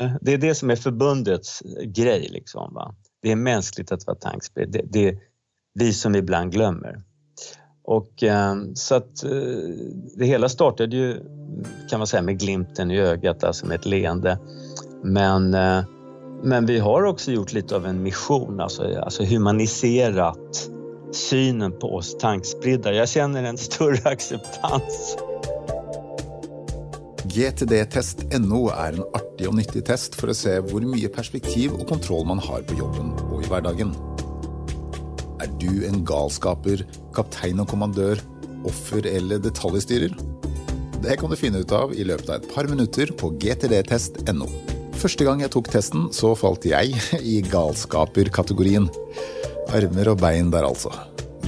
eh, 0.00 0.16
det 0.20 0.32
är 0.32 0.38
det 0.38 0.54
som 0.54 0.70
är 0.70 0.76
förbundets 0.76 1.62
grej. 1.84 2.28
Liksom, 2.28 2.74
va? 2.74 2.94
Det 3.22 3.32
är 3.32 3.36
mänskligt 3.36 3.92
att 3.92 4.06
vara 4.06 4.16
tankspridd. 4.16 4.72
Det, 4.72 4.82
det 4.84 5.08
är 5.08 5.18
vi 5.74 5.92
som 5.92 6.14
ibland 6.14 6.52
glömmer. 6.52 7.02
Och 7.84 8.22
eh, 8.22 8.54
så 8.74 8.94
att 8.94 9.24
eh, 9.24 9.30
det 10.16 10.24
hela 10.24 10.48
startade 10.48 10.96
ju 10.96 11.20
kan 11.90 12.00
man 12.00 12.06
säga 12.06 12.22
med 12.22 12.40
glimten 12.40 12.90
i 12.90 13.00
ögat, 13.00 13.44
alltså 13.44 13.66
med 13.66 13.74
ett 13.74 13.86
leende. 13.86 14.38
Men 15.02 15.54
eh, 15.54 15.84
men 16.44 16.66
vi 16.66 16.78
har 16.78 17.04
också 17.04 17.32
gjort 17.32 17.52
lite 17.52 17.76
av 17.76 17.86
en 17.86 18.02
mission, 18.02 18.60
alltså, 18.60 19.00
alltså 19.00 19.24
humaniserat 19.24 20.70
synen 21.12 21.78
på 21.78 21.94
oss 21.94 22.16
tankspridda. 22.18 22.92
Jag 22.92 23.08
känner 23.08 23.42
en 23.42 23.58
större 23.58 24.10
acceptans. 24.10 25.16
GTD-test.no 27.24 28.70
är 28.70 28.92
en 28.92 29.02
artig 29.02 29.48
och 29.48 29.54
nyttig 29.54 29.84
test 29.84 30.14
för 30.14 30.28
att 30.28 30.36
se 30.36 30.60
hur 30.60 30.80
mycket 30.80 31.14
perspektiv 31.14 31.70
och 31.72 31.88
kontroll 31.88 32.26
man 32.26 32.38
har 32.38 32.62
på 32.62 32.74
jobben 32.74 33.12
och 33.32 33.44
i 33.44 33.48
vardagen. 33.48 34.13
Du 35.64 35.86
en 35.86 36.04
galskaper, 36.04 36.86
kapten 37.14 37.60
och 37.60 37.68
kommandør, 37.68 38.20
offer 38.64 39.06
eller 39.06 39.38
detaljstyrer? 39.38 40.16
Det 41.02 41.16
kan 41.16 41.30
du 41.30 41.36
finne 41.36 41.58
ut 41.58 41.72
av 41.72 41.94
i 41.94 42.04
løpet 42.04 42.28
av 42.28 42.36
ett 42.36 42.54
par 42.54 42.68
minuter 42.68 43.08
på 43.16 43.30
gtdtest.no. 43.40 44.48
Første 45.00 45.24
gang 45.24 45.40
jeg 45.40 45.52
tok 45.54 45.70
testen, 45.72 46.10
så 46.12 46.34
falt 46.36 46.66
jeg 46.68 46.92
i 47.32 47.38
galskaper-kategorien. 47.48 48.90
Armer 49.72 50.10
og 50.12 50.20
bein 50.20 50.50
der, 50.52 50.68
altså. 50.68 50.92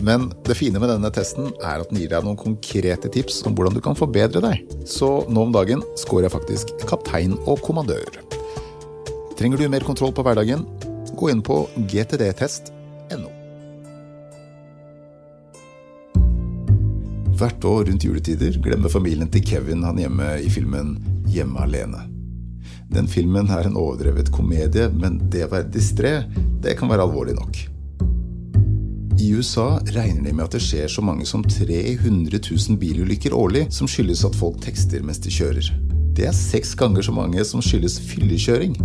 Men 0.05 0.31
det 0.49 0.57
fine 0.57 0.81
med 0.81 0.93
denne 0.93 1.11
testen 1.13 1.51
er 1.61 1.83
at 1.83 1.93
den 1.93 2.01
gir 2.01 2.13
deg 2.13 2.25
noen 2.25 2.41
konkrete 2.41 3.11
tips 3.13 3.43
om 3.49 3.57
hvordan 3.57 3.77
du 3.77 3.83
kan 3.85 3.99
forbedre 3.99 4.45
deg. 4.45 4.65
Så 4.89 5.27
nå 5.29 5.49
om 5.49 5.53
dagen 5.57 5.85
scorer 6.01 6.29
jeg 6.29 6.37
faktisk 6.39 6.73
kaptein 6.89 7.37
og 7.45 7.61
kommandør. 7.65 8.23
Trenger 9.37 9.61
du 9.61 9.69
mer 9.73 9.85
kontroll 9.85 10.17
på 10.17 10.25
hverdagen? 10.25 10.65
Gå 11.17 11.33
inn 11.33 11.45
på 11.45 11.67
gtdtest.no. 11.93 12.76
Hvert 17.37 17.65
år 17.69 17.85
rundt 17.85 18.05
juletider 18.05 18.55
glemmer 18.65 18.89
familien 18.89 19.29
til 19.29 19.43
Kevin 19.45 19.83
han 19.85 19.99
hjemme 20.01 20.39
i 20.41 20.49
filmen 20.49 20.95
Hjemme 21.29 21.67
alene. 21.67 22.07
Den 22.89 23.09
filmen 23.11 23.51
er 23.53 23.67
en 23.67 23.77
overdrevet 23.77 24.31
komedie, 24.33 24.87
men 24.95 25.19
det 25.33 25.43
å 25.45 25.51
være 25.53 25.69
distré, 25.75 26.13
det 26.65 26.77
kan 26.79 26.89
være 26.89 27.05
alvorlig 27.05 27.35
nok. 27.37 27.59
I 29.21 29.29
USA 29.37 29.83
regner 29.93 30.23
de 30.31 30.33
med 30.33 30.47
at 30.47 30.57
det 30.57 30.63
skjer 30.65 30.89
så 30.93 31.05
mange 31.05 31.27
som 31.29 31.45
300 31.45 32.41
000 32.41 32.81
bilulykker 32.81 33.37
årlig 33.37 33.67
som 33.75 33.91
skyldes 33.91 34.25
at 34.29 34.39
folk 34.39 34.63
tekster 34.65 35.05
mens 35.05 35.21
de 35.21 35.33
kjører. 35.35 35.73
Det 36.17 36.31
er 36.31 36.37
seks 36.37 36.73
ganger 36.79 37.05
så 37.05 37.13
mange 37.13 37.45
som 37.45 37.61
skyldes 37.65 37.99
fyllekjøring. 38.09 38.79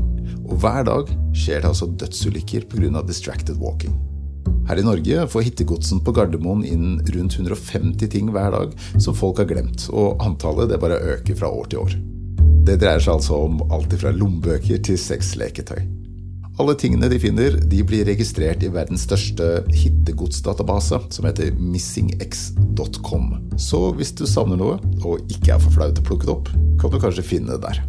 Og 0.43 0.58
hver 0.60 0.84
dag 0.91 1.12
skjer 1.31 1.63
det 1.63 1.72
altså 1.72 1.88
dødsulykker 1.88 2.67
pga. 2.67 3.05
distracted 3.08 3.55
walking. 3.63 3.96
Her 4.72 4.80
i 4.80 4.84
Norge 4.88 5.25
får 5.28 5.42
hittegodsen 5.44 6.00
på 6.00 6.13
Gardermoen 6.16 6.62
inn 6.63 6.92
rundt 7.12 7.34
150 7.36 8.08
ting 8.08 8.30
hver 8.32 8.54
dag 8.56 8.78
som 9.04 9.12
folk 9.12 9.42
har 9.42 9.50
glemt, 9.50 9.90
og 9.92 10.24
antallet 10.24 10.72
det 10.72 10.78
bare 10.80 11.01
øker 11.18 11.36
fra 11.36 11.50
år 11.51 11.68
til 11.68 11.82
år. 11.82 11.98
Det 12.63 12.78
dreier 12.80 13.04
seg 13.04 13.18
altså 13.18 13.42
om 13.50 13.60
alt 13.68 13.92
fra 14.00 14.16
lommebøker 14.16 14.80
til 14.88 14.96
sexleketøy. 14.96 15.82
Alle 16.56 16.78
tingene 16.80 17.12
de 17.12 17.20
finner, 17.20 17.60
de 17.60 17.84
blir 17.84 18.08
registrert 18.08 18.63
i 18.63 18.72
verdens 18.72 19.04
største 19.10 19.66
hittegodsdatabase, 19.75 21.04
som 21.18 21.28
heter 21.28 21.51
missingx.com. 21.60 23.32
Så 23.60 23.90
hvis 24.00 24.16
du 24.16 24.24
savner 24.24 24.62
noe, 24.62 24.80
og 25.04 25.20
ikke 25.28 25.58
er 25.58 25.66
for 25.66 25.75
flau 25.75 25.92
til 25.92 26.00
å 26.00 26.12
plukke 26.13 26.32
det 26.32 26.38
opp, 26.38 26.54
kan 26.80 26.96
du 26.96 27.01
kanskje 27.04 27.28
finne 27.28 27.58
det 27.58 27.66
der. 27.68 27.84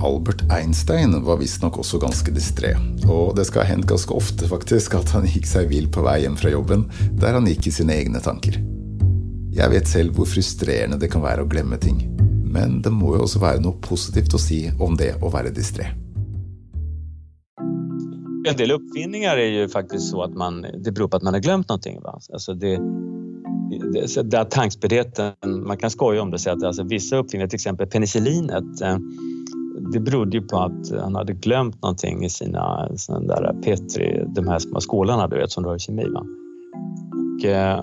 Albert 0.00 0.42
Einstein 0.52 1.24
var 1.24 1.36
visstnok 1.36 1.78
også 1.82 1.98
ganske 2.00 2.32
distré, 2.32 2.72
og 3.04 3.34
det 3.36 3.44
skal 3.48 3.64
ha 3.64 3.74
hendt 3.74 3.88
ganske 3.90 4.14
ofte 4.16 4.48
faktisk 4.48 4.96
at 4.96 5.12
han 5.12 5.28
gikk 5.28 5.48
seg 5.48 5.68
vill 5.68 5.90
på 5.92 6.04
vei 6.06 6.22
hjem 6.22 6.38
fra 6.40 6.52
jobben, 6.52 6.86
der 7.20 7.36
han 7.36 7.48
gikk 7.50 7.68
i 7.68 7.74
sine 7.74 7.98
egne 8.00 8.22
tanker. 8.24 8.56
Jeg 9.52 9.72
vet 9.72 9.88
selv 9.90 10.16
hvor 10.16 10.28
frustrerende 10.30 10.96
det 11.00 11.10
kan 11.12 11.24
være 11.24 11.44
å 11.44 11.50
glemme 11.50 11.76
ting, 11.82 12.00
men 12.48 12.80
det 12.84 12.92
må 12.94 13.16
jo 13.16 13.26
også 13.26 13.42
være 13.42 13.60
noe 13.60 13.76
positivt 13.84 14.36
å 14.36 14.40
si 14.40 14.62
om 14.80 14.96
det 14.96 15.16
å 15.20 15.32
være 15.32 15.52
distré. 15.52 15.90
En 18.48 18.56
del 18.56 18.70
uppfinningar 18.70 19.36
är 19.36 19.50
ju 19.60 19.68
faktiskt 19.68 20.10
så 20.10 20.22
att 20.22 20.34
man, 20.34 20.62
det 20.62 20.92
beror 20.92 21.08
på 21.08 21.16
att 21.16 21.22
man 21.22 21.34
har 21.34 21.40
glömt 21.40 21.68
någonting. 21.68 22.00
Va? 22.00 22.20
Alltså 22.32 22.54
det, 22.54 22.80
det, 23.92 24.30
där 24.30 24.44
tankspeedheten, 24.44 25.32
man 25.66 25.76
kan 25.76 25.90
skoja 25.90 26.22
om 26.22 26.30
det 26.30 26.34
och 26.34 26.40
säga 26.40 26.56
att 26.56 26.62
alltså 26.62 26.82
vissa 26.82 27.16
uppfinningar, 27.16 27.48
till 27.48 27.56
exempel 27.56 27.86
penicillinet, 27.86 28.80
eh, 28.80 28.96
det 29.92 30.00
berodde 30.00 30.36
ju 30.36 30.42
på 30.42 30.58
att 30.58 30.90
han 31.00 31.14
hade 31.14 31.32
glömt 31.32 31.82
någonting 31.82 32.24
i 32.24 32.30
sina, 32.30 32.88
sina 32.96 33.20
där 33.20 33.54
Petri, 33.62 34.24
de 34.28 34.48
här 34.48 34.58
små 34.58 34.80
skålarna 34.80 35.28
du 35.28 35.36
vet 35.36 35.50
som 35.50 35.64
rör 35.64 35.78
kemi. 35.78 36.04
Va? 36.08 36.24
Och, 37.38 37.44
eh, 37.44 37.80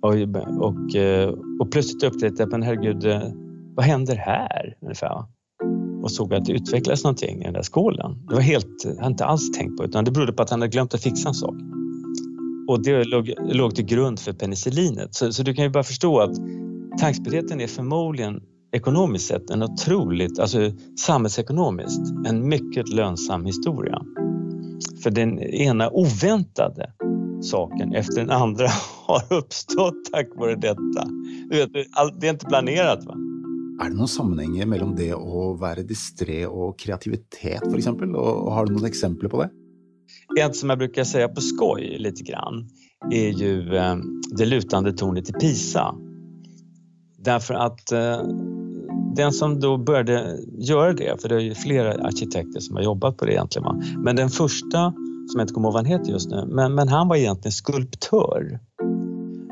och, 0.00 0.14
och, 0.60 0.96
eh, 0.96 1.34
och 1.60 1.72
plötsligt 1.72 2.02
upptäckte 2.02 2.42
jag, 2.42 2.50
men 2.50 2.62
herregud, 2.62 3.06
eh, 3.06 3.22
vad 3.74 3.84
händer 3.84 4.16
här? 4.16 4.76
Ungefär 4.80 5.24
och 6.04 6.10
såg 6.10 6.34
att 6.34 6.44
det 6.44 6.52
utvecklades 6.52 7.04
någonting 7.04 7.40
i 7.40 7.44
den 7.44 7.52
där 7.52 7.62
skålen. 7.62 8.26
Det 8.28 8.34
var 8.34 8.40
helt, 8.40 8.84
jag 8.84 8.96
hade 8.96 9.06
inte 9.06 9.24
alls 9.24 9.52
tänkt 9.52 9.76
på 9.76 9.84
utan 9.84 10.04
det 10.04 10.10
berodde 10.10 10.32
på 10.32 10.42
att 10.42 10.50
han 10.50 10.60
hade 10.60 10.70
glömt 10.70 10.94
att 10.94 11.02
fixa 11.02 11.28
en 11.28 11.34
sak. 11.34 11.54
Och 12.68 12.82
det 12.82 13.04
låg, 13.04 13.32
låg 13.38 13.74
till 13.74 13.84
grund 13.84 14.20
för 14.20 14.32
penicillinet. 14.32 15.14
Så, 15.14 15.32
så, 15.32 15.42
du 15.42 15.54
kan 15.54 15.64
ju 15.64 15.70
bara 15.70 15.82
förstå 15.82 16.20
att 16.20 16.36
tankspeedheten 17.00 17.60
är 17.60 17.66
förmodligen 17.66 18.42
ekonomiskt 18.74 19.26
sett 19.26 19.50
en 19.50 19.62
otroligt, 19.62 20.38
alltså 20.38 20.58
samhällsekonomiskt, 21.00 22.26
en 22.26 22.48
mycket 22.48 22.88
lönsam 22.88 23.44
historia. 23.44 24.02
För 25.02 25.10
den 25.10 25.38
ena 25.38 25.90
oväntade 25.90 26.90
saken 27.42 27.94
efter 27.94 28.20
den 28.20 28.30
andra 28.30 28.66
har 29.06 29.32
uppstått 29.32 30.04
tack 30.12 30.28
vare 30.36 30.54
detta. 30.54 31.08
Du 31.50 31.56
vet, 31.56 31.72
det 32.20 32.26
är 32.26 32.30
inte 32.30 32.46
planerat. 32.46 33.04
Va? 33.04 33.14
Er 33.82 33.90
det 33.90 33.98
noen 33.98 34.08
sammenhenger 34.08 34.68
mellom 34.70 34.92
det 34.94 35.10
å 35.18 35.48
være 35.58 35.82
distré 35.82 36.44
og 36.46 36.76
kreativitet, 36.78 37.64
f.eks.? 37.66 37.88
Og 37.90 38.52
har 38.54 38.66
du 38.66 38.76
noen 38.76 38.86
eksempler 38.86 39.32
på 39.32 39.42
det? 39.42 39.48
En 40.40 40.54
som 40.54 40.70
jag 40.70 40.78
brukar 40.78 41.04
säga 41.04 41.28
på 41.28 41.40
skoj 41.40 41.96
lite 41.98 42.22
grann 42.22 42.68
är 43.12 43.28
ju 43.28 43.76
eh, 43.76 43.96
det 44.38 44.46
lutande 44.46 44.92
tornet 44.92 45.30
i 45.30 45.32
Pisa. 45.32 45.94
Därför 47.18 47.54
att 47.54 47.92
eh, 47.92 48.20
den 49.16 49.32
som 49.32 49.60
då 49.60 49.76
började 49.76 50.38
göra 50.58 50.92
det, 50.92 51.22
för 51.22 51.28
det 51.28 51.34
är 51.34 51.40
ju 51.40 51.54
flera 51.54 52.06
arkitekter 52.06 52.60
som 52.60 52.76
har 52.76 52.82
jobbat 52.82 53.16
på 53.16 53.24
det 53.24 53.32
egentligen, 53.32 53.64
va? 53.64 53.82
men 53.96 54.16
den 54.16 54.30
första, 54.30 54.92
som 55.28 55.34
jag 55.34 55.42
inte 55.42 55.54
kommer 55.54 55.68
ihåg 55.68 55.74
vad 55.74 55.86
han 55.86 55.98
heter 55.98 56.12
just 56.12 56.30
nu, 56.30 56.44
men, 56.48 56.74
men 56.74 56.88
han 56.88 57.08
var 57.08 57.16
egentligen 57.16 57.52
skulptör. 57.52 58.60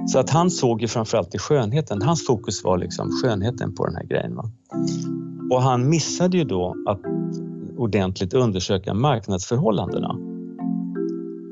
Så 0.07 0.19
att 0.19 0.31
han 0.31 0.51
såg 0.51 0.83
ju 0.83 0.89
framförallt 0.89 1.31
till 1.31 1.41
skönheten. 1.41 2.03
Hans 2.03 2.27
fokus 2.27 2.65
var 2.65 2.79
liksom 2.79 3.11
skönheten 3.23 3.75
på 3.75 3.87
den 3.87 3.97
här 3.97 4.05
grejen. 4.05 4.37
Va? 4.37 4.45
Och 5.51 5.63
han 5.63 5.89
missade 5.89 6.39
ju 6.39 6.45
då 6.45 6.75
att 6.87 7.01
ordentligt 7.77 8.35
undersöka 8.35 8.95
marknadsförhållandena. 8.95 10.17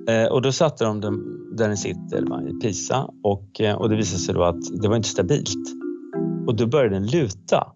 Eh, 0.08 0.32
och 0.32 0.42
då 0.42 0.52
satte 0.52 0.84
de 0.84 1.00
den 1.00 1.40
där 1.56 1.68
den 1.68 1.76
sitter 1.76 2.26
va, 2.26 2.42
i 2.42 2.52
Pisa 2.52 3.10
och, 3.22 3.60
eh, 3.60 3.74
och 3.74 3.88
det 3.88 3.96
visade 3.96 4.20
sig 4.20 4.34
då 4.34 4.42
att 4.42 4.82
det 4.82 4.88
var 4.88 4.96
inte 4.96 5.08
stabilt. 5.08 5.74
Och 6.46 6.56
då 6.56 6.66
började 6.66 6.94
den 6.94 7.06
luta. 7.06 7.72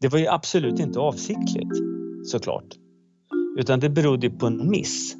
Det 0.00 0.08
var 0.08 0.18
ju 0.18 0.26
absolut 0.26 0.78
inte 0.78 0.98
avsiktligt 0.98 1.76
såklart. 2.24 2.74
Utan 3.58 3.80
det 3.80 3.90
berodde 3.90 4.30
på 4.30 4.46
en 4.46 4.70
miss. 4.70 5.14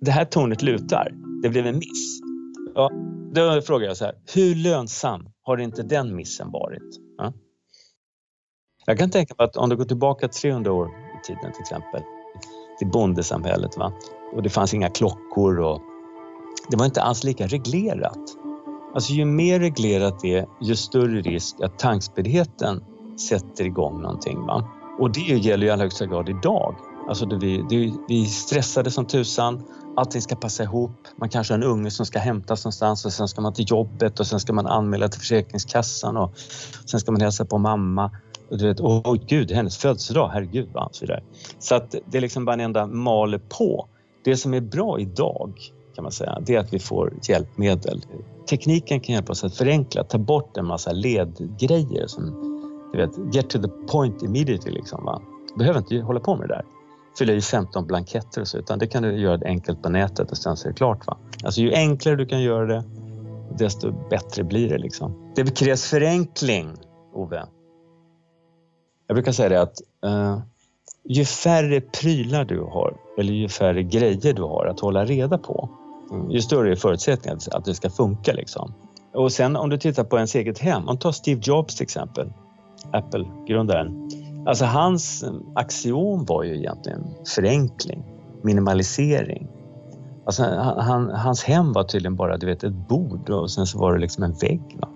Det 0.00 0.10
här 0.10 0.24
tornet 0.24 0.62
lutar. 0.62 1.14
Det 1.42 1.48
blev 1.48 1.66
en 1.66 1.78
miss. 1.78 2.20
Ja, 2.74 2.90
då 3.34 3.62
frågar 3.62 3.86
jag 3.86 3.96
så 3.96 4.04
här, 4.04 4.14
hur 4.34 4.54
lönsam 4.54 5.28
har 5.42 5.58
inte 5.58 5.82
den 5.82 6.16
missen 6.16 6.50
varit? 6.50 7.00
Ja? 7.18 7.32
Jag 8.86 8.98
kan 8.98 9.10
tänka 9.10 9.34
mig 9.38 9.44
att 9.44 9.56
om 9.56 9.68
du 9.68 9.76
går 9.76 9.84
tillbaka 9.84 10.28
300 10.28 10.72
år 10.72 10.88
i 10.88 11.26
tiden 11.26 11.52
till 11.52 11.60
exempel, 11.60 12.02
till 12.78 12.88
bondesamhället 12.88 13.76
va? 13.76 13.92
och 14.34 14.42
det 14.42 14.50
fanns 14.50 14.74
inga 14.74 14.90
klockor 14.90 15.60
och 15.60 15.80
det 16.70 16.76
var 16.76 16.84
inte 16.84 17.02
alls 17.02 17.24
lika 17.24 17.46
reglerat. 17.46 18.18
Alltså 18.94 19.12
ju 19.12 19.24
mer 19.24 19.60
reglerat 19.60 20.20
det 20.20 20.34
är, 20.34 20.46
ju 20.60 20.76
större 20.76 21.20
risk 21.20 21.60
att 21.60 21.78
tankspeedheten 21.78 22.84
sätter 23.20 23.64
igång 23.64 24.02
någonting. 24.02 24.46
Va? 24.46 24.70
Och 24.98 25.12
det 25.12 25.20
gäller 25.20 25.62
ju 25.62 25.68
i 25.68 25.70
allra 25.70 25.84
högsta 25.84 26.06
grad 26.06 26.28
idag. 26.28 26.74
Alltså 27.08 27.26
det 27.26 27.38
vi, 27.38 27.64
det, 27.68 27.92
vi 28.08 28.22
är 28.22 28.26
stressade 28.26 28.90
som 28.90 29.06
tusan 29.06 29.62
allting 29.96 30.22
ska 30.22 30.36
passa 30.36 30.62
ihop. 30.62 30.90
Man 31.16 31.28
kanske 31.28 31.54
har 31.54 31.58
en 31.58 31.64
unge 31.64 31.90
som 31.90 32.06
ska 32.06 32.18
hämtas 32.18 32.64
någonstans 32.64 33.04
och 33.04 33.12
sen 33.12 33.28
ska 33.28 33.40
man 33.40 33.52
till 33.52 33.64
jobbet 33.68 34.20
och 34.20 34.26
sen 34.26 34.40
ska 34.40 34.52
man 34.52 34.66
anmäla 34.66 35.08
till 35.08 35.20
Försäkringskassan 35.20 36.16
och 36.16 36.32
sen 36.86 37.00
ska 37.00 37.12
man 37.12 37.20
hälsa 37.20 37.44
på 37.44 37.58
mamma. 37.58 38.10
Och 38.50 38.58
du 38.58 38.68
vet, 38.68 38.80
åh 38.80 38.98
oh, 38.98 39.16
gud, 39.26 39.52
hennes 39.52 39.76
födelsedag, 39.78 40.30
herregud 40.32 40.68
va? 40.72 40.88
Så, 40.92 41.04
vidare. 41.04 41.22
så 41.58 41.74
att 41.74 41.94
det 42.06 42.18
är 42.18 42.20
liksom 42.22 42.44
bara 42.44 42.52
en 42.52 42.60
enda 42.60 42.86
maler 42.86 43.38
på. 43.38 43.88
Det 44.24 44.36
som 44.36 44.54
är 44.54 44.60
bra 44.60 45.00
idag 45.00 45.52
kan 45.94 46.02
man 46.02 46.12
säga, 46.12 46.38
det 46.46 46.54
är 46.54 46.60
att 46.60 46.72
vi 46.72 46.78
får 46.78 47.14
hjälpmedel. 47.28 48.02
Tekniken 48.48 49.00
kan 49.00 49.14
hjälpa 49.14 49.32
oss 49.32 49.44
att 49.44 49.54
förenkla, 49.54 50.04
ta 50.04 50.18
bort 50.18 50.56
en 50.56 50.66
massa 50.66 50.92
ledgrejer 50.92 52.06
som 52.06 52.55
du 52.96 53.06
vet, 53.06 53.34
get 53.34 53.50
to 53.50 53.62
the 53.62 53.68
point 53.68 54.22
immediately 54.22 54.72
liksom. 54.72 55.04
Va? 55.04 55.22
behöver 55.58 55.78
inte 55.78 55.96
hålla 55.96 56.20
på 56.20 56.36
med 56.36 56.48
det 56.48 56.54
där 56.54 56.64
fylla 57.18 57.32
i 57.32 57.40
15 57.40 57.86
blanketter 57.86 58.40
och 58.40 58.48
så, 58.48 58.58
utan 58.58 58.78
det 58.78 58.86
kan 58.86 59.02
du 59.02 59.20
göra 59.20 59.40
enkelt 59.44 59.82
på 59.82 59.88
nätet 59.88 60.30
och 60.30 60.38
sen 60.38 60.56
så 60.56 60.68
är 60.68 60.72
det 60.72 60.76
klart. 60.76 61.06
Va? 61.06 61.18
Alltså 61.44 61.60
ju 61.60 61.74
enklare 61.74 62.16
du 62.16 62.26
kan 62.26 62.42
göra 62.42 62.66
det, 62.66 62.84
desto 63.58 64.08
bättre 64.10 64.44
blir 64.44 64.68
det. 64.68 64.78
Liksom. 64.78 65.32
Det 65.36 65.58
krävs 65.58 65.84
förenkling, 65.84 66.76
Ove. 67.14 67.46
Jag 69.06 69.14
brukar 69.14 69.32
säga 69.32 69.48
det 69.48 69.62
att 69.62 69.80
uh, 70.06 70.38
ju 71.04 71.24
färre 71.24 71.80
prylar 71.80 72.44
du 72.44 72.60
har 72.60 72.96
eller 73.18 73.32
ju 73.32 73.48
färre 73.48 73.82
grejer 73.82 74.34
du 74.34 74.42
har 74.42 74.66
att 74.66 74.80
hålla 74.80 75.04
reda 75.04 75.38
på, 75.38 75.68
mm, 76.10 76.30
ju 76.30 76.40
större 76.40 76.70
är 76.70 76.76
förutsättningarna 76.76 77.40
att 77.52 77.64
det 77.64 77.74
ska 77.74 77.90
funka. 77.90 78.32
Liksom. 78.32 78.74
Och 79.14 79.32
sen 79.32 79.56
om 79.56 79.70
du 79.70 79.78
tittar 79.78 80.04
på 80.04 80.16
ens 80.16 80.34
eget 80.34 80.58
hem, 80.58 80.88
om 80.88 80.98
tar 80.98 81.12
Steve 81.12 81.40
Jobs 81.44 81.76
till 81.76 81.84
exempel, 81.84 82.32
Apple-grundaren. 82.92 84.10
Alltså 84.46 84.64
hans 84.64 85.24
axiom 85.54 86.24
var 86.24 86.42
ju 86.42 86.56
egentligen 86.56 87.04
förenkling, 87.34 88.04
minimalisering. 88.42 89.48
Alltså 90.24 90.42
han, 90.78 91.10
hans 91.10 91.44
hem 91.44 91.72
var 91.72 91.84
tydligen 91.84 92.16
bara 92.16 92.36
du 92.36 92.46
vet, 92.46 92.64
ett 92.64 92.88
bord 92.88 93.30
och 93.30 93.50
sen 93.50 93.66
så 93.66 93.78
var 93.78 93.94
det 93.94 94.00
liksom 94.00 94.24
en 94.24 94.32
vägg. 94.32 94.78
Va? 94.80 94.88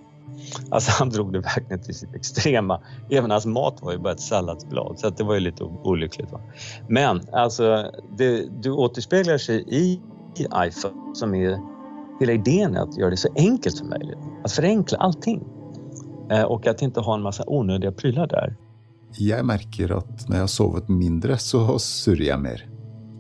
Alltså 0.71 0.91
han 0.99 1.11
drog 1.11 1.33
det 1.33 1.39
verkligen 1.39 1.83
till 1.83 1.95
sitt 1.95 2.15
extrema. 2.15 2.81
Även 3.11 3.31
hans 3.31 3.47
mat 3.47 3.83
var 3.83 3.93
ju 3.93 3.99
bara 3.99 4.13
ett 4.13 4.21
salladsblad 4.21 4.99
så 4.99 5.07
att 5.07 5.17
det 5.17 5.25
var 5.25 5.35
ju 5.35 5.41
lite 5.41 5.65
olyckligt. 5.65 6.33
Va? 6.33 6.41
Men 6.89 7.21
alltså, 7.33 7.91
det, 8.17 8.63
du 8.63 8.71
återspeglar 8.71 9.39
sig 9.39 9.65
i, 9.69 10.01
i 10.37 10.47
iPhone 10.57 11.15
som 11.15 11.35
är 11.35 11.59
hela 12.21 12.33
idén 12.33 12.77
är 12.77 12.81
att 12.81 12.99
göra 12.99 13.11
det 13.11 13.17
så 13.17 13.29
enkelt 13.37 13.77
som 13.77 13.89
möjligt. 13.89 14.19
Att 14.45 14.53
förenkla 14.53 14.99
allting. 14.99 15.45
Eh, 16.31 16.43
och 16.43 16.67
att 16.67 16.83
inte 16.83 17.01
ha 17.01 17.15
en 17.15 17.23
massa 17.23 17.45
onödiga 17.47 17.93
prylar 17.93 18.27
där. 18.27 18.57
Jeg 19.19 19.43
merker 19.45 19.91
at 19.97 20.29
når 20.29 20.37
jeg 20.37 20.43
har 20.45 20.51
sovet 20.53 20.89
mindre, 20.89 21.39
så 21.39 21.65
surrer 21.83 22.29
jeg 22.29 22.39
mer. 22.39 22.61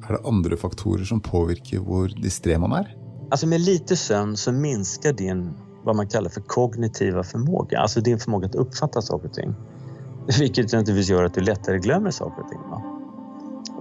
Er 0.06 0.14
det 0.14 0.20
andre 0.28 0.56
faktorer 0.56 1.04
som 1.04 1.20
påvirker 1.20 1.82
hvor 1.82 2.08
distré 2.08 2.58
man 2.58 2.72
är? 2.72 2.96
Alltså 3.30 3.46
med 3.46 3.60
lite 3.60 3.96
sömn 3.96 4.36
så 4.36 4.52
minskar 4.52 5.12
din, 5.12 5.54
vad 5.84 5.96
man 5.96 6.08
kallar 6.08 6.30
för 6.30 6.40
kognitiva 6.40 7.22
förmåga, 7.22 7.78
alltså 7.78 8.00
din 8.00 8.18
förmåga 8.18 8.46
att 8.46 8.54
uppfatta 8.54 9.02
saker 9.02 9.28
och 9.28 9.34
ting. 9.34 9.54
Vilket 10.38 10.72
naturligtvis 10.72 11.10
gör 11.10 11.24
att 11.24 11.34
du 11.34 11.40
lättare 11.40 11.78
glömmer 11.78 12.10
saker 12.10 12.42
och 12.42 12.48
ting. 12.48 12.60
Va? 12.70 12.82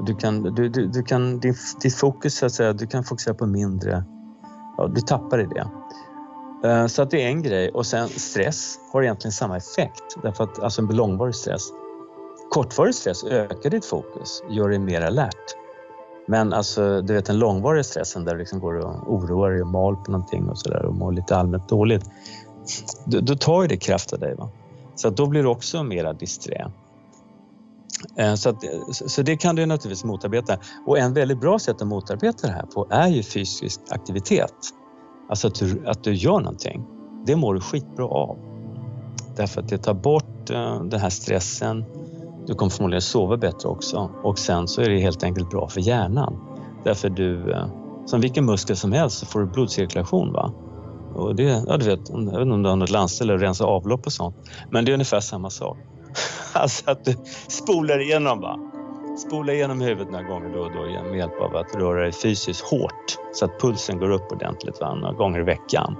Du 0.05 0.15
kan, 0.15 0.43
du, 0.43 0.69
du, 0.69 0.87
du 0.87 1.03
kan, 1.03 1.39
din, 1.39 1.55
ditt 1.81 1.95
fokus, 1.95 2.35
så 2.37 2.45
att 2.45 2.51
säga, 2.51 2.73
du 2.73 2.87
kan 2.87 3.03
fokusera 3.03 3.33
på 3.33 3.45
mindre 3.45 4.03
ja, 4.77 4.87
du 4.87 5.01
tappar 5.01 5.41
i 5.41 5.45
det. 5.45 5.67
Eh, 6.63 6.87
så 6.87 7.01
att 7.01 7.11
det 7.11 7.23
är 7.23 7.27
en 7.27 7.41
grej 7.41 7.69
och 7.69 7.85
sen 7.85 8.09
stress 8.09 8.79
har 8.91 9.03
egentligen 9.03 9.31
samma 9.31 9.57
effekt 9.57 10.03
därför 10.23 10.43
att 10.43 10.59
alltså 10.59 10.81
en 10.81 10.87
långvarig 10.87 11.35
stress 11.35 11.71
Kortvarig 12.49 12.95
stress 12.95 13.23
ökar 13.23 13.69
ditt 13.69 13.85
fokus, 13.85 14.43
gör 14.49 14.69
dig 14.69 14.79
mer 14.79 15.01
alert. 15.01 15.55
Men 16.27 16.53
alltså, 16.53 17.01
du 17.01 17.13
vet 17.13 17.25
den 17.25 17.39
långvariga 17.39 17.83
stressen 17.83 18.25
där 18.25 18.33
du 18.33 18.39
liksom 18.39 18.59
går 18.59 18.73
och 18.73 19.13
oroar 19.13 19.51
dig 19.51 19.61
och 19.61 19.67
mal 19.67 19.95
på 19.95 20.11
någonting 20.11 20.49
och 20.49 20.57
sådär 20.57 20.85
och 20.85 20.93
mår 20.93 21.11
lite 21.11 21.35
allmänt 21.35 21.69
dåligt. 21.69 22.05
Då, 23.05 23.19
då 23.19 23.35
tar 23.35 23.61
ju 23.61 23.67
det 23.67 23.77
kraft 23.77 24.13
av 24.13 24.19
dig. 24.19 24.35
Va? 24.35 24.49
Så 24.95 25.07
att 25.07 25.17
då 25.17 25.25
blir 25.25 25.43
du 25.43 25.49
också 25.49 25.83
mera 25.83 26.13
disträ. 26.13 26.71
Eh, 28.15 28.35
så, 28.35 28.49
att, 28.49 28.63
så 28.91 29.21
det 29.21 29.37
kan 29.37 29.55
du 29.55 29.65
naturligtvis 29.65 30.03
motarbeta. 30.03 30.57
Och 30.87 30.99
en 30.99 31.13
väldigt 31.13 31.39
bra 31.39 31.59
sätt 31.59 31.81
att 31.81 31.87
motarbeta 31.87 32.47
det 32.47 32.53
här 32.53 32.65
på 32.65 32.87
är 32.89 33.07
ju 33.07 33.23
fysisk 33.23 33.79
aktivitet. 33.89 34.53
Alltså 35.29 35.47
att 35.47 35.55
du, 35.55 35.87
att 35.87 36.03
du 36.03 36.13
gör 36.13 36.39
någonting. 36.39 36.85
Det 37.25 37.35
mår 37.35 37.53
du 37.53 37.61
skitbra 37.61 38.05
av. 38.05 38.37
Därför 39.35 39.61
att 39.61 39.69
det 39.69 39.77
tar 39.77 39.93
bort 39.93 40.49
eh, 40.49 40.83
den 40.83 40.99
här 40.99 41.09
stressen. 41.09 41.85
Du 42.47 42.55
kommer 42.55 42.69
förmodligen 42.69 43.01
sova 43.01 43.37
bättre 43.37 43.69
också 43.69 44.11
och 44.23 44.39
sen 44.39 44.67
så 44.67 44.81
är 44.81 44.89
det 44.89 44.99
helt 44.99 45.23
enkelt 45.23 45.49
bra 45.49 45.67
för 45.67 45.81
hjärnan. 45.81 46.39
Därför 46.83 47.09
du, 47.09 47.51
eh, 47.51 47.67
som 48.05 48.21
vilken 48.21 48.45
muskel 48.45 48.75
som 48.75 48.91
helst 48.91 49.17
så 49.17 49.25
får 49.25 49.39
du 49.39 49.45
blodcirkulation. 49.45 50.33
Va? 50.33 50.53
Och 51.15 51.35
det, 51.35 51.43
ja, 51.43 51.77
du 51.77 51.85
vet, 51.85 52.09
jag 52.09 52.17
vet 52.17 52.41
inte 52.41 52.53
om 52.53 52.63
du 52.63 52.69
har 52.69 52.75
något 52.75 52.89
landställe 52.89 53.33
och 53.33 53.39
rensa 53.39 53.65
avlopp 53.65 54.05
och 54.05 54.13
sånt. 54.13 54.35
Men 54.71 54.85
det 54.85 54.91
är 54.91 54.93
ungefär 54.93 55.19
samma 55.19 55.49
sak. 55.49 55.77
Alltså 56.53 56.91
att 56.91 57.05
du 57.05 57.15
spolar 57.47 58.01
igenom 58.01 58.41
va. 58.41 58.59
Spola 59.27 59.53
igenom 59.53 59.81
huvudet 59.81 60.11
några 60.11 60.23
gånger 60.23 60.49
då 60.49 60.59
och 60.59 60.71
då 60.71 61.03
med 61.09 61.17
hjälp 61.17 61.41
av 61.41 61.55
att 61.55 61.75
röra 61.75 62.01
dig 62.01 62.11
fysiskt 62.11 62.61
hårt 62.61 63.17
så 63.33 63.45
att 63.45 63.59
pulsen 63.59 63.99
går 63.99 64.11
upp 64.11 64.31
ordentligt 64.31 64.81
va? 64.81 64.95
några 64.95 65.13
gånger 65.13 65.39
i 65.39 65.43
veckan. 65.43 65.95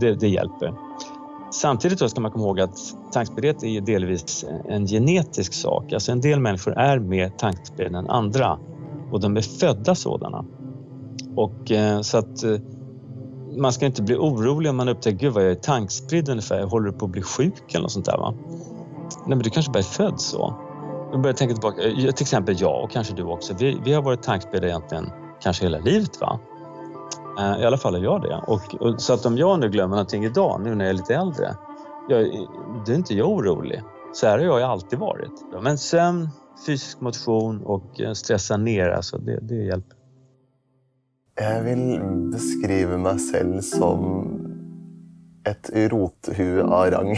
Det, 0.00 0.14
det 0.14 0.28
hjälper. 0.28 0.74
Samtidigt 1.50 1.98
då 1.98 2.08
ska 2.08 2.20
man 2.20 2.30
komma 2.30 2.44
ihåg 2.44 2.60
att 2.60 2.78
tankspriddhet 3.12 3.62
är 3.62 3.80
delvis 3.80 4.44
en 4.68 4.86
genetisk 4.86 5.52
sak. 5.52 5.92
Alltså 5.92 6.12
en 6.12 6.20
del 6.20 6.40
människor 6.40 6.78
är 6.78 6.98
mer 6.98 7.28
tankspridda 7.28 7.98
än 7.98 8.10
andra 8.10 8.58
och 9.12 9.20
de 9.20 9.36
är 9.36 9.40
födda 9.40 9.94
sådana. 9.94 10.44
Och 11.36 11.70
eh, 11.70 12.00
så 12.00 12.18
att 12.18 12.44
eh, 12.44 12.60
man 13.56 13.72
ska 13.72 13.86
inte 13.86 14.02
bli 14.02 14.16
orolig 14.16 14.70
om 14.70 14.76
man 14.76 14.88
upptäcker 14.88 15.18
gud 15.18 15.32
vad 15.32 15.44
jag 15.44 15.50
är 15.50 15.54
tankspridd 15.54 16.28
ungefär, 16.28 16.58
jag 16.60 16.66
håller 16.66 16.90
på 16.92 17.04
att 17.04 17.10
bli 17.10 17.22
sjuk 17.22 17.74
eller 17.74 17.82
något 17.82 17.92
sånt 17.92 18.06
där 18.06 18.18
va. 18.18 18.34
Nej 19.26 19.36
men 19.36 19.38
du 19.38 19.50
kanske 19.50 19.72
bara 19.72 19.78
är 19.78 19.82
född 19.82 20.20
så. 20.20 20.67
Jag 21.10 21.20
börjar 21.20 21.34
tänka 21.34 21.54
tillbaka, 21.54 21.82
eh, 21.82 21.94
till 21.94 22.24
exempel 22.24 22.60
jag 22.60 22.84
och 22.84 22.90
kanske 22.90 23.14
du 23.14 23.22
också, 23.22 23.54
vi, 23.58 23.80
vi 23.84 23.92
har 23.92 24.02
varit 24.02 24.22
tankspridda 24.22 24.66
egentligen 24.66 25.10
kanske 25.40 25.64
hela 25.64 25.78
livet 25.78 26.20
va. 26.20 26.40
Eh, 27.38 27.62
I 27.62 27.64
alla 27.64 27.78
fall 27.78 27.94
är 27.94 28.00
jag 28.00 28.22
det. 28.22 28.42
Och, 28.46 28.74
och, 28.80 29.02
så 29.02 29.12
att 29.12 29.26
om 29.26 29.38
jag 29.38 29.60
nu 29.60 29.68
glömmer 29.68 29.96
någonting 29.96 30.24
idag, 30.24 30.60
nu 30.64 30.74
när 30.74 30.84
jag 30.84 30.90
är 30.90 30.96
lite 30.96 31.14
äldre, 31.14 31.56
jag, 32.08 32.48
då 32.86 32.92
är 32.92 32.96
inte 32.96 33.14
jag 33.14 33.30
orolig. 33.30 33.82
Så 34.12 34.26
här 34.26 34.38
har 34.38 34.60
jag 34.60 34.70
alltid 34.70 34.98
varit. 34.98 35.32
Men 35.62 35.78
sömn, 35.78 36.28
fysisk 36.66 37.00
motion 37.00 37.62
och 37.64 38.00
eh, 38.00 38.12
stressa 38.12 38.56
ner, 38.56 38.88
alltså 38.88 39.18
det, 39.18 39.38
det 39.42 39.54
hjälper. 39.54 39.96
Jag 41.40 41.62
vill 41.62 42.00
beskriva 42.32 42.98
mig 42.98 43.18
själv 43.32 43.60
som 43.60 44.24
ett 45.50 45.70
rothue 45.74 46.62
av 46.62 46.90
rang. 46.90 47.16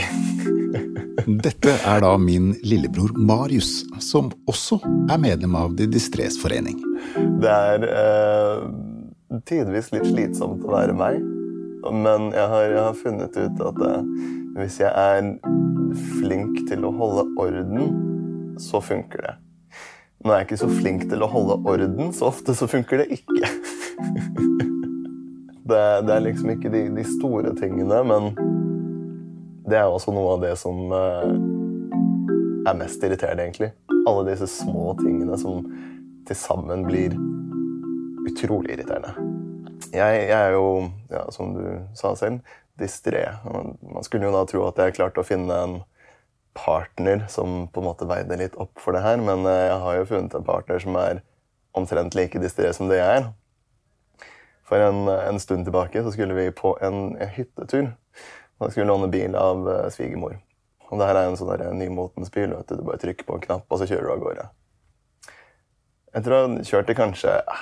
Dette 1.45 1.75
er 1.87 2.01
da 2.01 2.15
min 2.19 2.53
lillebror 2.63 3.13
Marius, 3.19 3.85
som 4.01 4.31
också 4.47 4.81
är 5.11 5.19
medlem 5.19 5.55
av 5.55 5.75
De 5.77 5.87
Distrés 5.87 6.43
förening. 6.43 6.83
Det 7.41 7.49
är 7.51 7.83
eh, 7.83 8.69
tidvis 9.45 9.93
lite 9.93 10.05
slitsamt 10.05 10.65
att 10.65 10.71
vara 10.71 10.93
mig, 10.93 11.21
men 11.93 12.31
jag 12.33 12.49
har, 12.49 12.63
jag 12.63 12.83
har 12.83 12.95
funnit 12.95 13.37
ut 13.37 13.61
att 13.61 13.81
eh, 13.81 13.99
om 14.57 14.69
jag 14.79 14.99
är 14.99 15.39
flink 16.21 16.69
till 16.71 16.85
att 16.85 16.95
hålla 16.95 17.23
orden, 17.23 18.57
så 18.59 18.81
funkar 18.81 19.23
det. 19.23 19.37
Nå 20.21 20.35
er 20.35 20.43
jeg 20.43 20.51
ikke 20.51 20.57
så 20.61 20.67
flink 20.69 21.07
til 21.09 21.23
å 21.25 21.29
holde 21.33 21.55
orden, 21.65 22.11
så 22.13 22.29
ofte 22.29 22.53
så 22.53 22.69
funker 22.69 23.01
det 23.01 23.07
ikke. 23.17 23.49
det, 25.71 25.85
det, 26.07 26.15
er 26.15 26.25
liksom 26.27 26.53
ikke 26.55 26.73
de, 26.73 26.85
de, 26.97 27.05
store 27.17 27.55
tingene, 27.59 28.03
men 28.07 28.31
det 29.71 29.79
er 29.79 29.89
også 29.89 30.15
noe 30.15 30.37
av 30.37 30.45
det 30.45 30.55
som 30.61 30.93
uh, 30.93 31.31
er 32.69 32.79
mest 32.79 33.03
irriterende, 33.07 33.47
egentlig. 33.47 33.73
Alle 34.09 34.27
disse 34.31 34.49
små 34.51 34.95
tingene 35.01 35.39
som 35.41 35.65
til 36.29 36.39
sammen 36.39 36.85
blir 36.89 37.15
utrolig 38.29 38.75
irriterende. 38.77 39.15
Jeg, 39.91 40.27
jeg 40.29 40.37
er 40.37 40.55
jo, 40.55 40.91
ja, 41.11 41.25
som 41.35 41.55
du 41.57 41.65
sa 41.99 42.13
selv, 42.19 42.45
distré. 42.81 43.27
Man 43.45 44.05
skulle 44.07 44.29
jo 44.29 44.35
da 44.35 44.45
tro 44.49 44.67
at 44.69 44.79
jeg 44.81 44.97
klarte 44.97 45.23
å 45.23 45.27
finne 45.27 45.57
en 45.65 45.81
partner 46.57 47.25
som 47.29 47.67
på 47.71 47.83
en 47.83 47.89
måte 47.91 48.09
veide 48.11 48.39
litt 48.41 48.57
opp 48.61 48.81
for 48.83 48.97
det 48.97 49.05
her, 49.05 49.21
men 49.23 49.47
eh, 49.47 49.67
jeg 49.69 49.83
har 49.85 49.99
jo 49.99 50.09
funnet 50.09 50.35
en 50.35 50.47
partner 50.47 50.83
som 50.83 50.97
er 50.99 51.23
omtrent 51.79 52.17
like 52.19 52.41
distré 52.43 52.73
som 52.75 52.91
det 52.91 52.99
jeg 52.99 53.21
er. 53.21 53.29
För 54.71 54.81
en, 54.81 55.09
en, 55.09 55.41
stund 55.41 55.65
tillbaka 55.65 56.03
så 56.03 56.13
skulle 56.13 56.35
vi 56.35 56.51
på 56.51 56.79
en, 56.81 57.17
en 57.17 57.29
hyttetur. 57.29 57.93
Da 58.59 58.71
skulle 58.71 58.87
låna 58.87 59.07
bil 59.07 59.35
av 59.35 59.69
uh, 59.69 59.89
svigermor. 59.89 60.39
Och 60.89 60.99
det 60.99 61.05
här 61.05 61.15
är 61.15 61.27
en 61.27 61.37
sån 61.37 61.49
där 61.49 61.67
eh, 61.67 61.73
nymotens 61.73 62.33
bil. 62.33 62.51
vet 62.51 62.69
Du 62.69 62.75
Du 62.75 62.83
bara 62.83 62.97
trycker 62.97 63.25
på 63.25 63.35
en 63.35 63.41
knapp, 63.41 63.65
och 63.69 63.79
så 63.79 63.87
kör 63.87 64.03
du 64.03 64.13
av 64.13 64.19
gårde. 64.19 64.49
Jag 66.13 66.25
tror 66.25 66.49
ha 66.49 66.65
körde 66.65 66.93
i 66.93 66.95
kanskje 66.95 67.29
eh, 67.29 67.55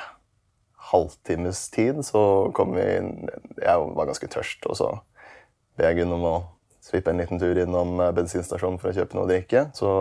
tid, 1.71 2.05
så 2.05 2.51
kom 2.53 2.75
vi 2.75 3.03
Jag 3.57 3.95
var 3.95 4.07
ganska 4.07 4.27
törst 4.27 4.67
och 4.67 4.77
så 4.77 5.01
ber 5.77 5.93
Gunn 5.93 6.13
om 6.13 6.25
att 6.25 6.58
svippa 6.89 7.13
en 7.13 7.21
liten 7.21 7.41
tur 7.41 7.59
innom 7.59 8.01
eh, 8.01 8.13
bensinstationen 8.17 8.79
bensinstasjonen 8.79 8.81
for 8.81 8.91
å 8.91 8.97
kjøpe 8.97 9.17
noe 9.17 9.27
å 9.27 9.31
drikke. 9.31 9.65
Så 9.77 9.93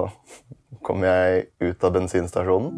kommer 0.85 1.09
jeg 1.09 1.47
ut 1.71 1.83
av 1.83 1.95
bensinstasjonen, 1.95 2.71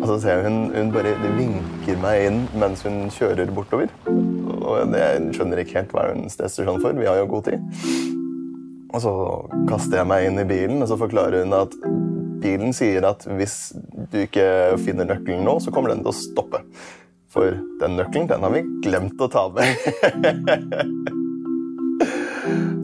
og 0.00 0.06
så 0.08 0.16
ser 0.22 0.40
jeg 0.40 0.48
hun, 0.48 0.58
hun 0.74 0.90
bare 0.94 1.14
vinker 1.36 2.00
meg 2.02 2.26
inn 2.28 2.40
mens 2.58 2.84
hun 2.86 3.06
kjører 3.14 3.52
bortover. 3.54 3.92
Og 4.06 4.94
jeg 4.96 5.30
skjønner 5.36 5.62
ikke 5.62 5.78
helt 5.80 5.94
hva 5.94 6.08
hun 6.10 6.26
stresser 6.32 6.66
sånn 6.68 6.82
for. 6.82 6.96
Vi 6.96 7.08
har 7.08 7.20
jo 7.20 7.30
god 7.30 7.50
tid. 7.50 7.64
Og 8.94 9.02
så 9.02 9.14
kaster 9.70 10.00
jeg 10.00 10.10
meg 10.10 10.28
inn 10.28 10.38
i 10.38 10.46
bilen, 10.48 10.82
og 10.82 10.90
så 10.90 10.98
forklarer 10.98 11.44
hun 11.44 11.56
at 11.56 11.74
bilen 12.44 12.74
sier 12.76 13.06
at 13.08 13.24
hvis 13.38 13.72
du 14.12 14.20
ikke 14.26 14.46
finner 14.84 15.08
nøkkelen 15.08 15.46
nå, 15.46 15.58
så 15.62 15.72
kommer 15.74 15.94
den 15.94 16.04
til 16.04 16.12
å 16.12 16.18
stoppe. 16.18 16.62
For 17.34 17.56
den 17.80 17.98
nøkkelen 17.98 18.30
den 18.30 18.46
har 18.46 18.54
vi 18.54 18.62
glemt 18.84 19.18
å 19.18 19.30
ta 19.32 19.48
med. 19.56 21.14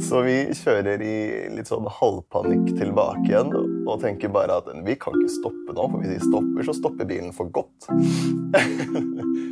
Så 0.00 0.22
vi 0.24 0.36
kjører 0.56 1.02
i 1.04 1.16
litt 1.52 1.68
sånn 1.68 1.86
halvpanikk 2.00 2.72
tilbake 2.78 3.26
igjen 3.28 3.52
og 3.52 4.00
tenker 4.02 4.32
bare 4.32 4.60
at 4.60 4.70
vi 4.86 4.96
kan 5.00 5.16
ikke 5.18 5.34
stoppe 5.34 5.76
nå, 5.76 5.86
for 5.92 6.00
hvis 6.00 6.14
vi 6.16 6.28
stopper, 6.30 6.66
så 6.66 6.76
stopper 6.76 7.08
bilen 7.10 7.34
for 7.36 7.52
godt. 7.52 7.90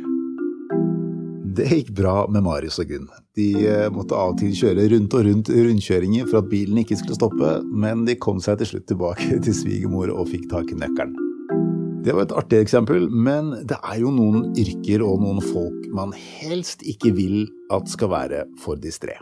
Det 1.59 1.65
gikk 1.67 1.89
bra 1.97 2.21
med 2.31 2.45
Marius 2.45 2.77
og 2.79 2.87
Gunn. 2.87 3.07
De 3.35 3.47
eh, 3.67 3.87
måtte 3.91 4.15
av 4.15 4.31
og 4.31 4.37
til 4.39 4.53
kjøre 4.55 4.85
rundt 4.93 5.15
og 5.17 5.25
rundt 5.27 5.49
rundkjøringer 5.51 6.29
for 6.29 6.39
at 6.39 6.47
bilen 6.51 6.79
ikke 6.79 6.95
skulle 7.01 7.17
stoppe, 7.17 7.49
men 7.67 8.05
de 8.07 8.15
kom 8.21 8.39
seg 8.43 8.61
til 8.61 8.69
slutt 8.69 8.85
tilbake 8.87 9.39
til 9.45 9.57
svigermor 9.57 10.13
og 10.13 10.29
fikk 10.31 10.47
tak 10.53 10.71
i 10.71 10.77
nøkkelen. 10.79 11.17
Det 12.05 12.15
var 12.15 12.29
et 12.29 12.35
artig 12.39 12.61
eksempel, 12.63 13.09
men 13.11 13.51
det 13.67 13.75
er 13.83 13.99
jo 13.99 14.13
noen 14.15 14.53
yrker 14.57 15.03
og 15.03 15.19
noen 15.19 15.43
folk 15.43 15.89
man 15.91 16.15
helst 16.15 16.85
ikke 16.87 17.11
vil 17.17 17.41
at 17.75 17.91
skal 17.91 18.13
være 18.13 18.45
for 18.63 18.79
distré. 18.79 19.17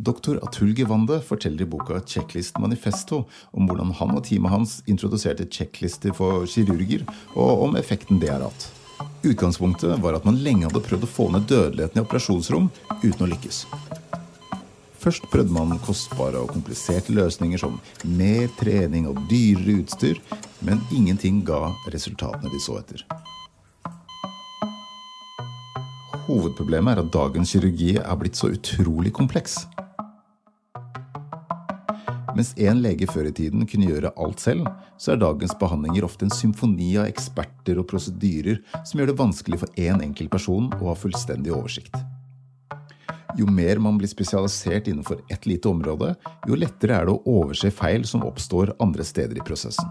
Doktor 0.00 0.38
Atul 0.42 0.72
Givande 0.72 1.20
forteller 1.20 1.62
i 1.62 1.66
boka 1.66 2.00
Checklist 2.00 2.58
Manifesto 2.58 3.26
om 3.52 3.66
hvordan 3.68 3.90
han 3.98 4.14
og 4.16 4.22
teamet 4.24 4.48
hans 4.48 4.76
introduserte 4.88 5.44
checklister 5.44 6.14
for 6.16 6.46
kirurger, 6.48 7.02
og 7.36 7.66
om 7.66 7.74
effekten 7.76 8.16
det 8.22 8.30
har 8.32 8.40
hatt. 8.46 8.70
Utgangspunktet 9.28 10.00
var 10.00 10.16
at 10.16 10.24
man 10.24 10.38
lenge 10.40 10.64
hadde 10.64 10.80
prøvd 10.86 11.04
å 11.04 11.10
få 11.10 11.26
ned 11.34 11.44
dødeligheten 11.50 12.00
i 12.00 12.04
operasjonsrom 12.06 12.70
uten 13.02 13.26
å 13.26 13.28
lykkes. 13.28 13.58
Først 15.00 15.28
prøvde 15.32 15.52
man 15.52 15.76
kostbare 15.84 16.40
og 16.40 16.54
kompliserte 16.54 17.12
løsninger 17.12 17.60
som 17.60 17.76
mer 18.08 18.48
trening 18.56 19.04
og 19.10 19.20
dyrere 19.28 19.82
utstyr, 19.82 20.22
men 20.64 20.80
ingenting 20.96 21.42
ga 21.44 21.74
resultatene 21.92 22.48
de 22.48 22.62
så 22.64 22.78
etter. 22.80 23.04
Hovedproblemet 26.24 26.94
er 26.94 27.04
at 27.04 27.12
dagens 27.12 27.52
kirurgi 27.52 27.98
er 28.00 28.16
blitt 28.16 28.40
så 28.40 28.48
utrolig 28.54 29.12
kompleks. 29.12 29.58
Mens 32.36 32.52
én 32.60 32.78
lege 32.82 33.08
før 33.10 33.28
i 33.30 33.34
tiden 33.34 33.66
kunne 33.66 33.88
gjøre 33.90 34.12
alt 34.20 34.42
selv, 34.42 34.68
så 35.00 35.14
er 35.14 35.22
dagens 35.22 35.54
behandlinger 35.58 36.06
ofte 36.06 36.26
en 36.26 36.34
symfoni 36.34 36.92
av 37.00 37.08
eksperter 37.10 37.80
og 37.80 37.88
prosedyrer 37.90 38.60
som 38.86 39.00
gjør 39.00 39.10
det 39.10 39.18
vanskelig 39.18 39.60
for 39.64 39.80
én 39.80 39.96
en 39.96 40.04
enkelt 40.10 40.30
person 40.32 40.68
å 40.78 40.92
ha 40.92 40.96
fullstendig 40.98 41.52
oversikt. 41.56 41.96
Jo 43.38 43.46
mer 43.50 43.78
man 43.82 43.98
blir 43.98 44.10
spesialisert 44.10 44.88
innenfor 44.90 45.22
ett 45.30 45.46
lite 45.46 45.70
område, 45.70 46.14
jo 46.46 46.58
lettere 46.58 46.98
er 46.98 47.08
det 47.08 47.14
å 47.14 47.40
overse 47.40 47.70
feil 47.74 48.06
som 48.06 48.26
oppstår 48.26 48.74
andre 48.82 49.06
steder 49.06 49.38
i 49.38 49.44
prosessen. 49.46 49.90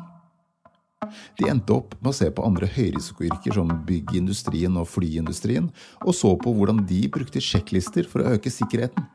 De 1.39 1.47
endte 1.49 1.73
opp 1.73 1.95
med 1.99 2.11
å 2.11 2.15
se 2.15 2.27
på 2.31 2.43
andre 2.45 2.67
høyrisikoyrker 2.69 3.55
som 3.55 3.71
byggindustrien 3.87 4.75
og 4.77 4.89
flyindustrien, 4.91 5.71
og 6.05 6.15
så 6.15 6.35
på 6.39 6.53
hvordan 6.55 6.83
de 6.89 7.05
brukte 7.11 7.41
sjekklister 7.43 8.07
for 8.07 8.23
å 8.23 8.35
øke 8.35 8.51
sikkerheten. 8.53 9.07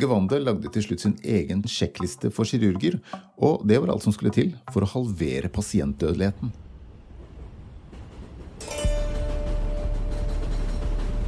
Gwander 0.00 0.42
lagde 0.42 0.70
til 0.74 0.86
slutt 0.86 1.04
sin 1.04 1.16
egen 1.22 1.62
sjekkliste 1.68 2.30
for 2.34 2.48
kirurger, 2.48 2.98
og 3.38 3.64
det 3.68 3.80
var 3.80 3.94
alt 3.94 4.04
som 4.06 4.14
skulle 4.14 4.34
til 4.34 4.52
for 4.74 4.84
å 4.84 4.92
halvere 4.94 5.50
pasientdødeligheten. 5.52 6.52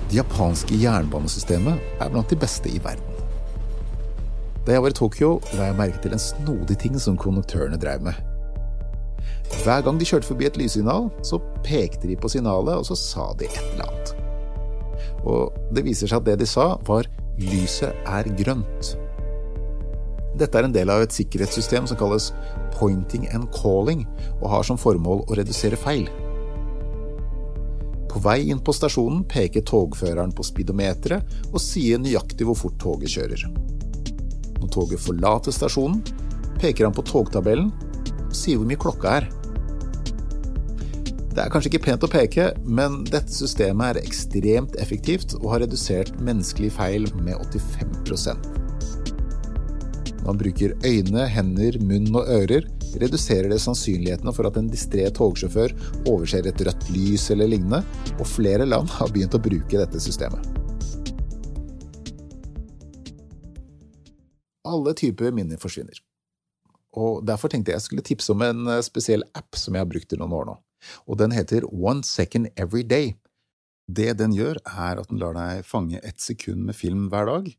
Det 0.07 0.21
japanske 0.21 0.79
jernbanesystemet 0.79 2.01
er 2.01 2.11
blant 2.13 2.31
de 2.31 2.39
beste 2.39 2.71
i 2.71 2.79
verden. 2.83 3.17
Da 4.67 4.75
jeg 4.75 4.83
var 4.83 4.91
i 4.91 4.99
Tokyo, 4.99 5.29
la 5.55 5.69
jeg 5.69 5.79
merke 5.79 6.01
til 6.03 6.15
en 6.15 6.23
snodig 6.23 6.77
ting 6.83 6.97
som 6.99 7.19
konduktørene 7.19 7.79
drev 7.79 8.03
med. 8.07 8.19
Hver 9.63 9.83
gang 9.87 9.99
de 9.99 10.07
kjørte 10.07 10.27
forbi 10.27 10.47
et 10.49 10.59
lyssignal, 10.59 11.09
så 11.27 11.39
pekte 11.67 12.09
de 12.11 12.17
på 12.19 12.31
signalet, 12.31 12.75
og 12.75 12.87
så 12.89 12.97
sa 12.99 13.29
de 13.39 13.47
et 13.47 13.61
eller 13.73 13.87
annet. 13.87 14.15
Og 15.27 15.55
det 15.75 15.85
viser 15.87 16.11
seg 16.11 16.23
at 16.23 16.27
det 16.31 16.41
de 16.43 16.49
sa, 16.51 16.73
var 16.87 17.07
'lyset 17.39 17.93
er 18.07 18.25
grønt'. 18.39 18.97
Dette 20.37 20.59
er 20.59 20.67
en 20.69 20.73
del 20.73 20.91
av 20.93 21.03
et 21.03 21.13
sikkerhetssystem 21.13 21.87
som 21.89 21.97
kalles 21.97 22.33
'pointing 22.77 23.27
and 23.35 23.49
calling', 23.53 24.07
og 24.43 24.51
har 24.51 24.63
som 24.63 24.77
formål 24.77 25.25
å 25.27 25.37
redusere 25.37 25.77
feil. 25.77 26.09
På 28.09 28.21
vei 28.25 28.49
inn 28.49 28.61
på 28.61 28.73
stasjonen 28.73 29.25
peker 29.29 29.61
togføreren 29.61 30.33
på 30.33 30.45
speedometeret 30.45 31.23
og 31.53 31.61
sier 31.61 31.99
nøyaktig 31.99 32.47
hvor 32.49 32.57
fort 32.57 32.79
toget 32.81 33.13
kjører. 33.13 33.43
Når 34.61 34.71
toget 34.73 35.01
forlater 35.01 35.53
stasjonen, 35.53 36.01
peker 36.57 36.87
han 36.87 36.97
på 36.97 37.05
togtabellen 37.05 37.73
og 38.27 38.33
sier 38.33 38.57
hvor 38.57 38.67
mye 38.71 38.81
klokka 38.81 39.19
er. 39.21 39.29
Det 41.37 41.45
er 41.45 41.53
kanskje 41.53 41.69
ikke 41.69 41.85
pent 41.85 42.05
å 42.07 42.09
peke, 42.09 42.51
men 42.65 43.03
dette 43.05 43.29
systemet 43.37 43.99
er 43.99 44.07
ekstremt 44.09 44.79
effektivt 44.81 45.37
og 45.43 45.51
har 45.53 45.67
redusert 45.67 46.15
menneskelige 46.25 46.79
feil 46.79 47.11
med 47.21 47.37
85 47.53 48.65
man 50.27 50.39
bruker 50.41 50.73
øyne, 50.83 51.23
hender, 51.31 51.77
munn 51.87 52.09
og 52.19 52.27
ører, 52.27 52.65
reduserer 52.99 53.47
det 53.53 53.61
sannsynlighetene 53.63 54.33
for 54.35 54.49
at 54.49 54.57
en 54.59 54.71
distré 54.73 55.05
togsjåfør 55.15 55.75
overser 56.11 56.49
et 56.51 56.65
rødt 56.67 56.89
lys 56.91 57.29
eller 57.31 57.53
lignende, 57.53 57.85
og 58.17 58.27
flere 58.27 58.67
land 58.67 58.91
har 58.97 59.13
begynt 59.15 59.37
å 59.39 59.43
bruke 59.45 59.79
dette 59.79 60.03
systemet. 60.03 60.43
Alle 64.67 64.97
typer 64.99 65.31
minner 65.31 65.63
forsvinner. 65.63 66.03
Og 66.99 67.23
Derfor 67.29 67.53
tenkte 67.53 67.77
jeg 67.77 67.85
skulle 67.85 68.03
tipse 68.03 68.33
om 68.35 68.43
en 68.43 68.67
eh, 68.73 68.83
spesiell 68.83 69.23
app 69.37 69.55
som 69.55 69.77
jeg 69.77 69.85
har 69.85 69.91
brukt 69.93 70.11
i 70.11 70.19
noen 70.19 70.35
år 70.35 70.49
nå. 70.49 70.57
Og 71.07 71.19
Den 71.21 71.35
heter 71.35 71.67
One 71.71 72.05
Second 72.05 72.51
Every 72.57 72.83
Day. 72.83 73.15
Det 73.87 74.17
den 74.19 74.35
gjør, 74.35 74.59
er 74.67 74.99
at 74.99 75.11
den 75.11 75.21
lar 75.23 75.37
deg 75.37 75.63
fange 75.67 76.01
ett 76.03 76.21
sekund 76.21 76.65
med 76.67 76.77
film 76.77 77.09
hver 77.13 77.29
dag. 77.31 77.53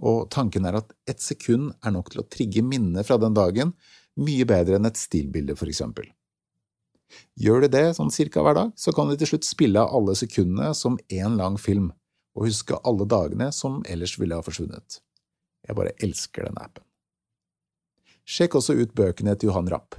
Og 0.00 0.28
tanken 0.32 0.64
er 0.68 0.78
at 0.80 0.92
ett 1.08 1.20
sekund 1.20 1.72
er 1.84 1.92
nok 1.92 2.12
til 2.12 2.22
å 2.22 2.28
trigge 2.28 2.64
minnet 2.64 3.08
fra 3.08 3.18
den 3.20 3.36
dagen 3.36 3.74
mye 4.16 4.46
bedre 4.48 4.78
enn 4.78 4.88
et 4.88 5.00
stillbilde, 5.00 5.56
for 5.56 5.68
eksempel. 5.68 6.08
Gjør 7.38 7.64
du 7.64 7.68
det 7.72 7.84
sånn 7.96 8.10
cirka 8.12 8.42
hver 8.42 8.56
dag, 8.56 8.72
så 8.76 8.92
kan 8.96 9.08
du 9.08 9.16
til 9.16 9.30
slutt 9.30 9.46
spille 9.46 9.82
av 9.82 9.92
alle 9.94 10.16
sekundene 10.18 10.72
som 10.74 10.98
én 11.12 11.36
lang 11.38 11.58
film, 11.60 11.92
og 12.36 12.48
huske 12.48 12.80
alle 12.88 13.06
dagene 13.08 13.50
som 13.54 13.82
ellers 13.88 14.16
ville 14.20 14.36
ha 14.36 14.44
forsvunnet. 14.44 15.00
Jeg 15.66 15.76
bare 15.78 15.94
elsker 16.02 16.48
den 16.48 16.58
appen. 16.62 16.85
Sjekk 18.26 18.56
også 18.58 18.74
ut 18.74 18.90
bøkene 18.98 19.36
til 19.38 19.52
Johan 19.52 19.68
Rapp. 19.70 19.94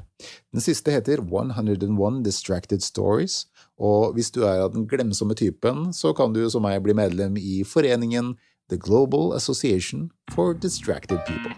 Den 0.52 0.60
siste 0.60 0.92
heter 0.92 1.22
101 1.24 2.18
Distracted 2.26 2.84
Stories, 2.84 3.46
og 3.80 4.18
hvis 4.18 4.34
du 4.36 4.42
er 4.44 4.66
av 4.66 4.74
den 4.74 4.84
glemsomme 4.90 5.38
typen, 5.38 5.94
så 5.96 6.12
kan 6.18 6.36
du 6.36 6.42
som 6.52 6.66
meg 6.68 6.82
bli 6.84 6.96
medlem 6.98 7.38
i 7.40 7.62
foreningen 7.64 8.34
The 8.68 8.76
Global 8.84 9.32
Association 9.38 10.10
for 10.36 10.52
Distracted 10.60 11.24
People. 11.30 11.56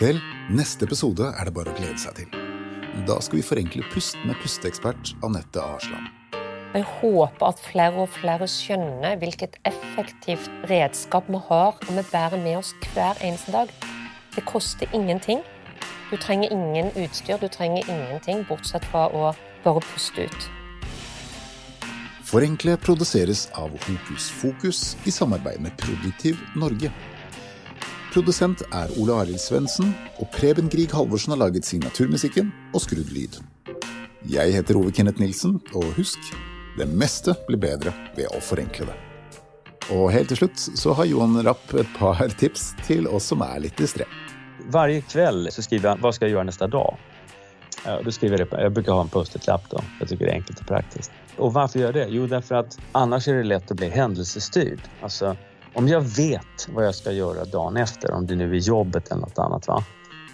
Vel, 0.00 0.18
neste 0.50 0.88
episode 0.88 1.30
er 1.30 1.46
det 1.46 1.54
bare 1.54 1.70
å 1.70 1.78
glede 1.78 2.00
seg 2.02 2.18
til. 2.18 2.34
Da 3.06 3.20
skal 3.22 3.38
vi 3.38 3.46
forenkle 3.46 3.86
pust 3.94 4.18
med 4.26 4.34
pusteekspert 4.42 5.14
Anette 5.22 5.62
Arsland. 5.62 6.10
Jeg 6.74 6.88
håper 6.98 7.52
at 7.52 7.62
flere 7.62 8.02
og 8.02 8.10
flere 8.18 8.50
skjønner 8.50 9.14
hvilket 9.20 9.60
effektivt 9.68 10.50
redskap 10.72 11.30
vi 11.30 11.38
har 11.52 11.76
og 11.76 11.90
vi 11.92 12.08
bærer 12.10 12.40
med 12.42 12.64
oss 12.64 12.74
hver 12.96 13.20
eneste 13.22 13.54
dag. 13.54 13.70
Det 14.34 14.44
koster 14.48 14.88
ingenting. 14.92 15.42
Du 16.10 16.16
trenger 16.16 16.52
ingen 16.52 16.90
utstyr, 16.96 17.36
du 17.40 17.48
trenger 17.48 17.84
ingenting 17.88 18.44
bortsett 18.48 18.84
fra 18.84 19.06
å 19.08 19.32
bare 19.64 19.80
puste 19.92 20.26
ut. 20.28 20.48
Forenkle 22.32 22.78
produseres 22.80 23.48
av 23.60 23.74
Hokus 23.84 24.30
Fokus 24.30 24.96
i 25.04 25.12
samarbeid 25.12 25.60
med 25.60 25.76
Produktiv 25.76 26.40
Norge. 26.56 26.88
Produsent 28.12 28.64
er 28.72 28.92
Ole 29.00 29.18
Arild 29.20 29.40
Svendsen, 29.40 29.92
og 30.20 30.28
Preben 30.32 30.68
Grieg 30.72 30.92
Halvorsen 30.96 31.32
har 31.32 31.42
laget 31.44 31.68
signaturmusikken 31.68 32.48
og 32.72 32.84
skrudd 32.84 33.12
lyd. 33.12 33.36
Jeg 34.28 34.52
heter 34.56 34.80
Ove 34.80 34.92
Kenneth 34.96 35.20
Nilsen, 35.20 35.60
og 35.76 35.92
husk, 35.96 36.32
det 36.78 36.88
meste 36.88 37.36
blir 37.48 37.60
bedre 37.60 37.92
ved 38.16 38.28
å 38.32 38.40
forenkle 38.40 38.88
det. 38.88 38.98
Og 39.92 40.12
helt 40.14 40.30
til 40.32 40.44
slutt 40.44 40.60
så 40.60 40.96
har 40.96 41.08
Johan 41.08 41.40
Rapp 41.44 41.72
et 41.76 41.88
par 41.98 42.20
tips 42.40 42.72
til 42.86 43.08
oss 43.08 43.32
som 43.32 43.44
er 43.44 43.64
litt 43.64 43.80
distré. 43.80 44.08
Varje 44.66 45.00
kväll 45.00 45.48
så 45.50 45.62
skriver 45.62 45.88
jag 45.88 45.96
vad 45.96 46.14
ska 46.14 46.24
jag 46.24 46.32
göra 46.32 46.42
nästa 46.42 46.66
dag. 46.66 46.96
Eh, 47.86 47.98
då 48.04 48.12
skriver 48.12 48.38
jag, 48.38 48.48
det, 48.50 48.62
jag 48.62 48.72
brukar 48.72 48.92
ha 48.92 49.00
en 49.00 49.08
post-it-lapp 49.08 49.70
då. 49.70 49.80
Jag 50.00 50.08
tycker 50.08 50.24
det 50.24 50.30
är 50.30 50.34
enkelt 50.34 50.60
och 50.60 50.66
praktiskt. 50.66 51.12
Och 51.36 51.52
varför 51.52 51.78
gör 51.78 51.86
jag 51.86 51.94
det? 51.94 52.06
Jo, 52.08 52.26
därför 52.26 52.54
att 52.54 52.78
annars 52.92 53.28
är 53.28 53.34
det 53.34 53.42
lätt 53.42 53.70
att 53.70 53.76
bli 53.76 53.88
händelsestyrd. 53.88 54.80
Alltså, 55.02 55.36
om 55.74 55.88
jag 55.88 56.00
vet 56.00 56.68
vad 56.68 56.86
jag 56.86 56.94
ska 56.94 57.12
göra 57.12 57.44
dagen 57.44 57.76
efter, 57.76 58.12
om 58.12 58.26
det 58.26 58.34
nu 58.36 58.50
är 58.56 58.58
jobbet 58.58 59.10
eller 59.10 59.20
något 59.20 59.38
annat, 59.38 59.68
va? 59.68 59.84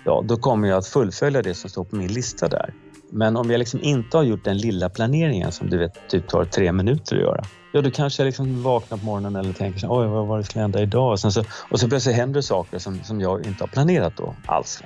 Ja, 0.05 0.23
då 0.25 0.37
kommer 0.37 0.69
jag 0.69 0.79
att 0.79 0.87
fullfölja 0.87 1.43
det 1.43 1.55
som 1.55 1.71
står 1.71 1.85
på 1.85 1.97
min 1.97 2.13
lista 2.13 2.49
där. 2.49 2.75
Men 3.11 3.37
om 3.37 3.51
jag 3.51 3.59
liksom 3.59 3.83
inte 3.83 4.17
har 4.17 4.25
gjort 4.25 4.45
den 4.45 4.59
lilla 4.59 4.89
planeringen 4.89 5.53
som 5.53 5.71
du 5.71 5.79
vet 5.79 6.09
typ 6.09 6.29
tar 6.29 6.45
tre 6.45 6.73
minuter 6.73 7.17
att 7.17 7.23
göra. 7.23 7.45
Ja, 7.73 7.81
då 7.81 7.91
kanske 7.91 8.23
jag 8.23 8.27
liksom 8.27 8.63
vaknar 8.63 8.99
på 8.99 9.05
morgonen 9.05 9.37
eller 9.37 9.53
tänker 9.53 9.81
så, 9.81 10.01
oj, 10.01 10.07
vad 10.07 10.27
var 10.27 10.39
det 10.39 10.45
som 10.45 10.51
skulle 10.51 10.63
hända 10.63 10.83
idag? 10.83 11.13
Och, 11.13 11.21
sen 11.21 11.33
så, 11.33 11.45
och 11.69 11.81
så 11.81 11.89
plötsligt 11.89 12.17
händer 12.17 12.41
saker 12.41 12.79
som, 12.79 13.05
som 13.05 13.21
jag 13.21 13.47
inte 13.47 13.63
har 13.63 13.69
planerat 13.69 14.17
då 14.17 14.37
alls. 14.47 14.83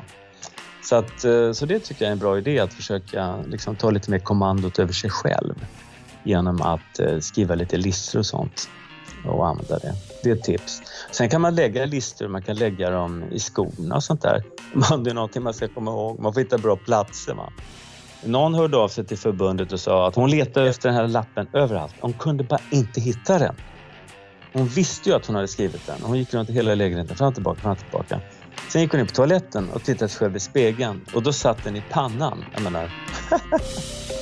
Så, 0.83 0.97
att, 0.97 1.25
eh, 1.25 1.53
så 1.53 1.67
det 1.67 1.79
tycker 1.79 2.05
jag 2.05 2.09
är 2.09 2.13
en 2.13 2.19
bra 2.19 2.39
idé 2.39 2.59
att 2.59 2.75
försöka 2.75 3.37
liksom, 3.47 3.77
ta 3.77 3.91
lite 3.91 4.11
mer 4.11 4.19
kommandot 4.19 4.79
över 4.79 4.93
sig 4.93 5.11
själv 5.11 5.55
genom 6.25 6.63
att 6.63 6.99
eh, 6.99 7.19
skriva 7.19 7.55
lite 7.55 7.77
listor 7.77 8.19
och 8.19 8.27
sånt 8.27 8.69
och 9.25 9.49
använda 9.49 9.79
det. 9.79 9.95
Det 10.23 10.31
är 10.31 10.35
ett 10.35 10.43
tips. 10.43 10.83
Sen 11.11 11.29
kan 11.29 11.41
man 11.41 11.55
lägga 11.55 11.85
listor, 11.85 12.29
man 12.29 12.43
kan 12.43 12.57
lägga 12.57 12.91
dem 12.91 13.25
i 13.33 13.39
skorna 13.39 13.95
och 13.95 14.05
sånt 14.05 14.23
där. 14.23 14.43
Om 14.93 15.05
det 15.05 15.11
är 15.11 15.15
någonting 15.15 15.43
man 15.43 15.55
ska 15.55 15.69
komma 15.69 15.91
ihåg. 15.91 16.21
Man 16.21 16.35
får 16.35 16.41
hitta 16.41 16.59
bra 16.59 16.77
platser. 16.77 17.35
Man. 17.35 17.53
Någon 18.25 18.55
hörde 18.55 18.77
av 18.77 18.89
sig 18.89 19.05
till 19.05 19.19
förbundet 19.19 19.73
och 19.73 19.81
sa 19.81 20.09
att 20.09 20.15
hon 20.15 20.31
letade 20.31 20.69
efter 20.69 20.89
den 20.89 20.97
här 20.97 21.09
lappen 21.09 21.49
överallt. 21.53 21.95
Hon 22.01 22.13
kunde 22.13 22.45
bara 22.45 22.61
inte 22.71 23.01
hitta 23.01 23.39
den. 23.39 23.55
Hon 24.53 24.67
visste 24.67 25.09
ju 25.09 25.15
att 25.15 25.27
hon 25.27 25.37
hade 25.37 25.49
skrivit 25.49 25.87
den. 25.87 25.97
Hon 26.03 26.19
gick 26.19 26.35
runt 26.35 26.51
i 26.51 26.53
hela 26.53 26.75
lägenheten, 26.75 27.17
fram 27.17 27.29
och 27.29 27.35
tillbaka, 27.35 27.61
fram 27.61 27.73
och 27.73 27.79
tillbaka. 27.79 28.21
Sen 28.69 28.83
gick 28.83 28.91
hon 28.91 29.01
in 29.01 29.07
på 29.07 29.13
toaletten 29.13 29.71
och 29.71 29.83
tittade 29.83 30.09
sig 30.09 30.19
själv 30.19 30.37
i 30.37 30.41
spegeln 30.41 31.01
och 31.15 31.23
då 31.23 31.33
satt 31.33 31.65
den 31.65 31.77
i 31.77 31.83
pannan. 31.91 32.45
Jag 32.55 32.63
menar... 32.63 32.91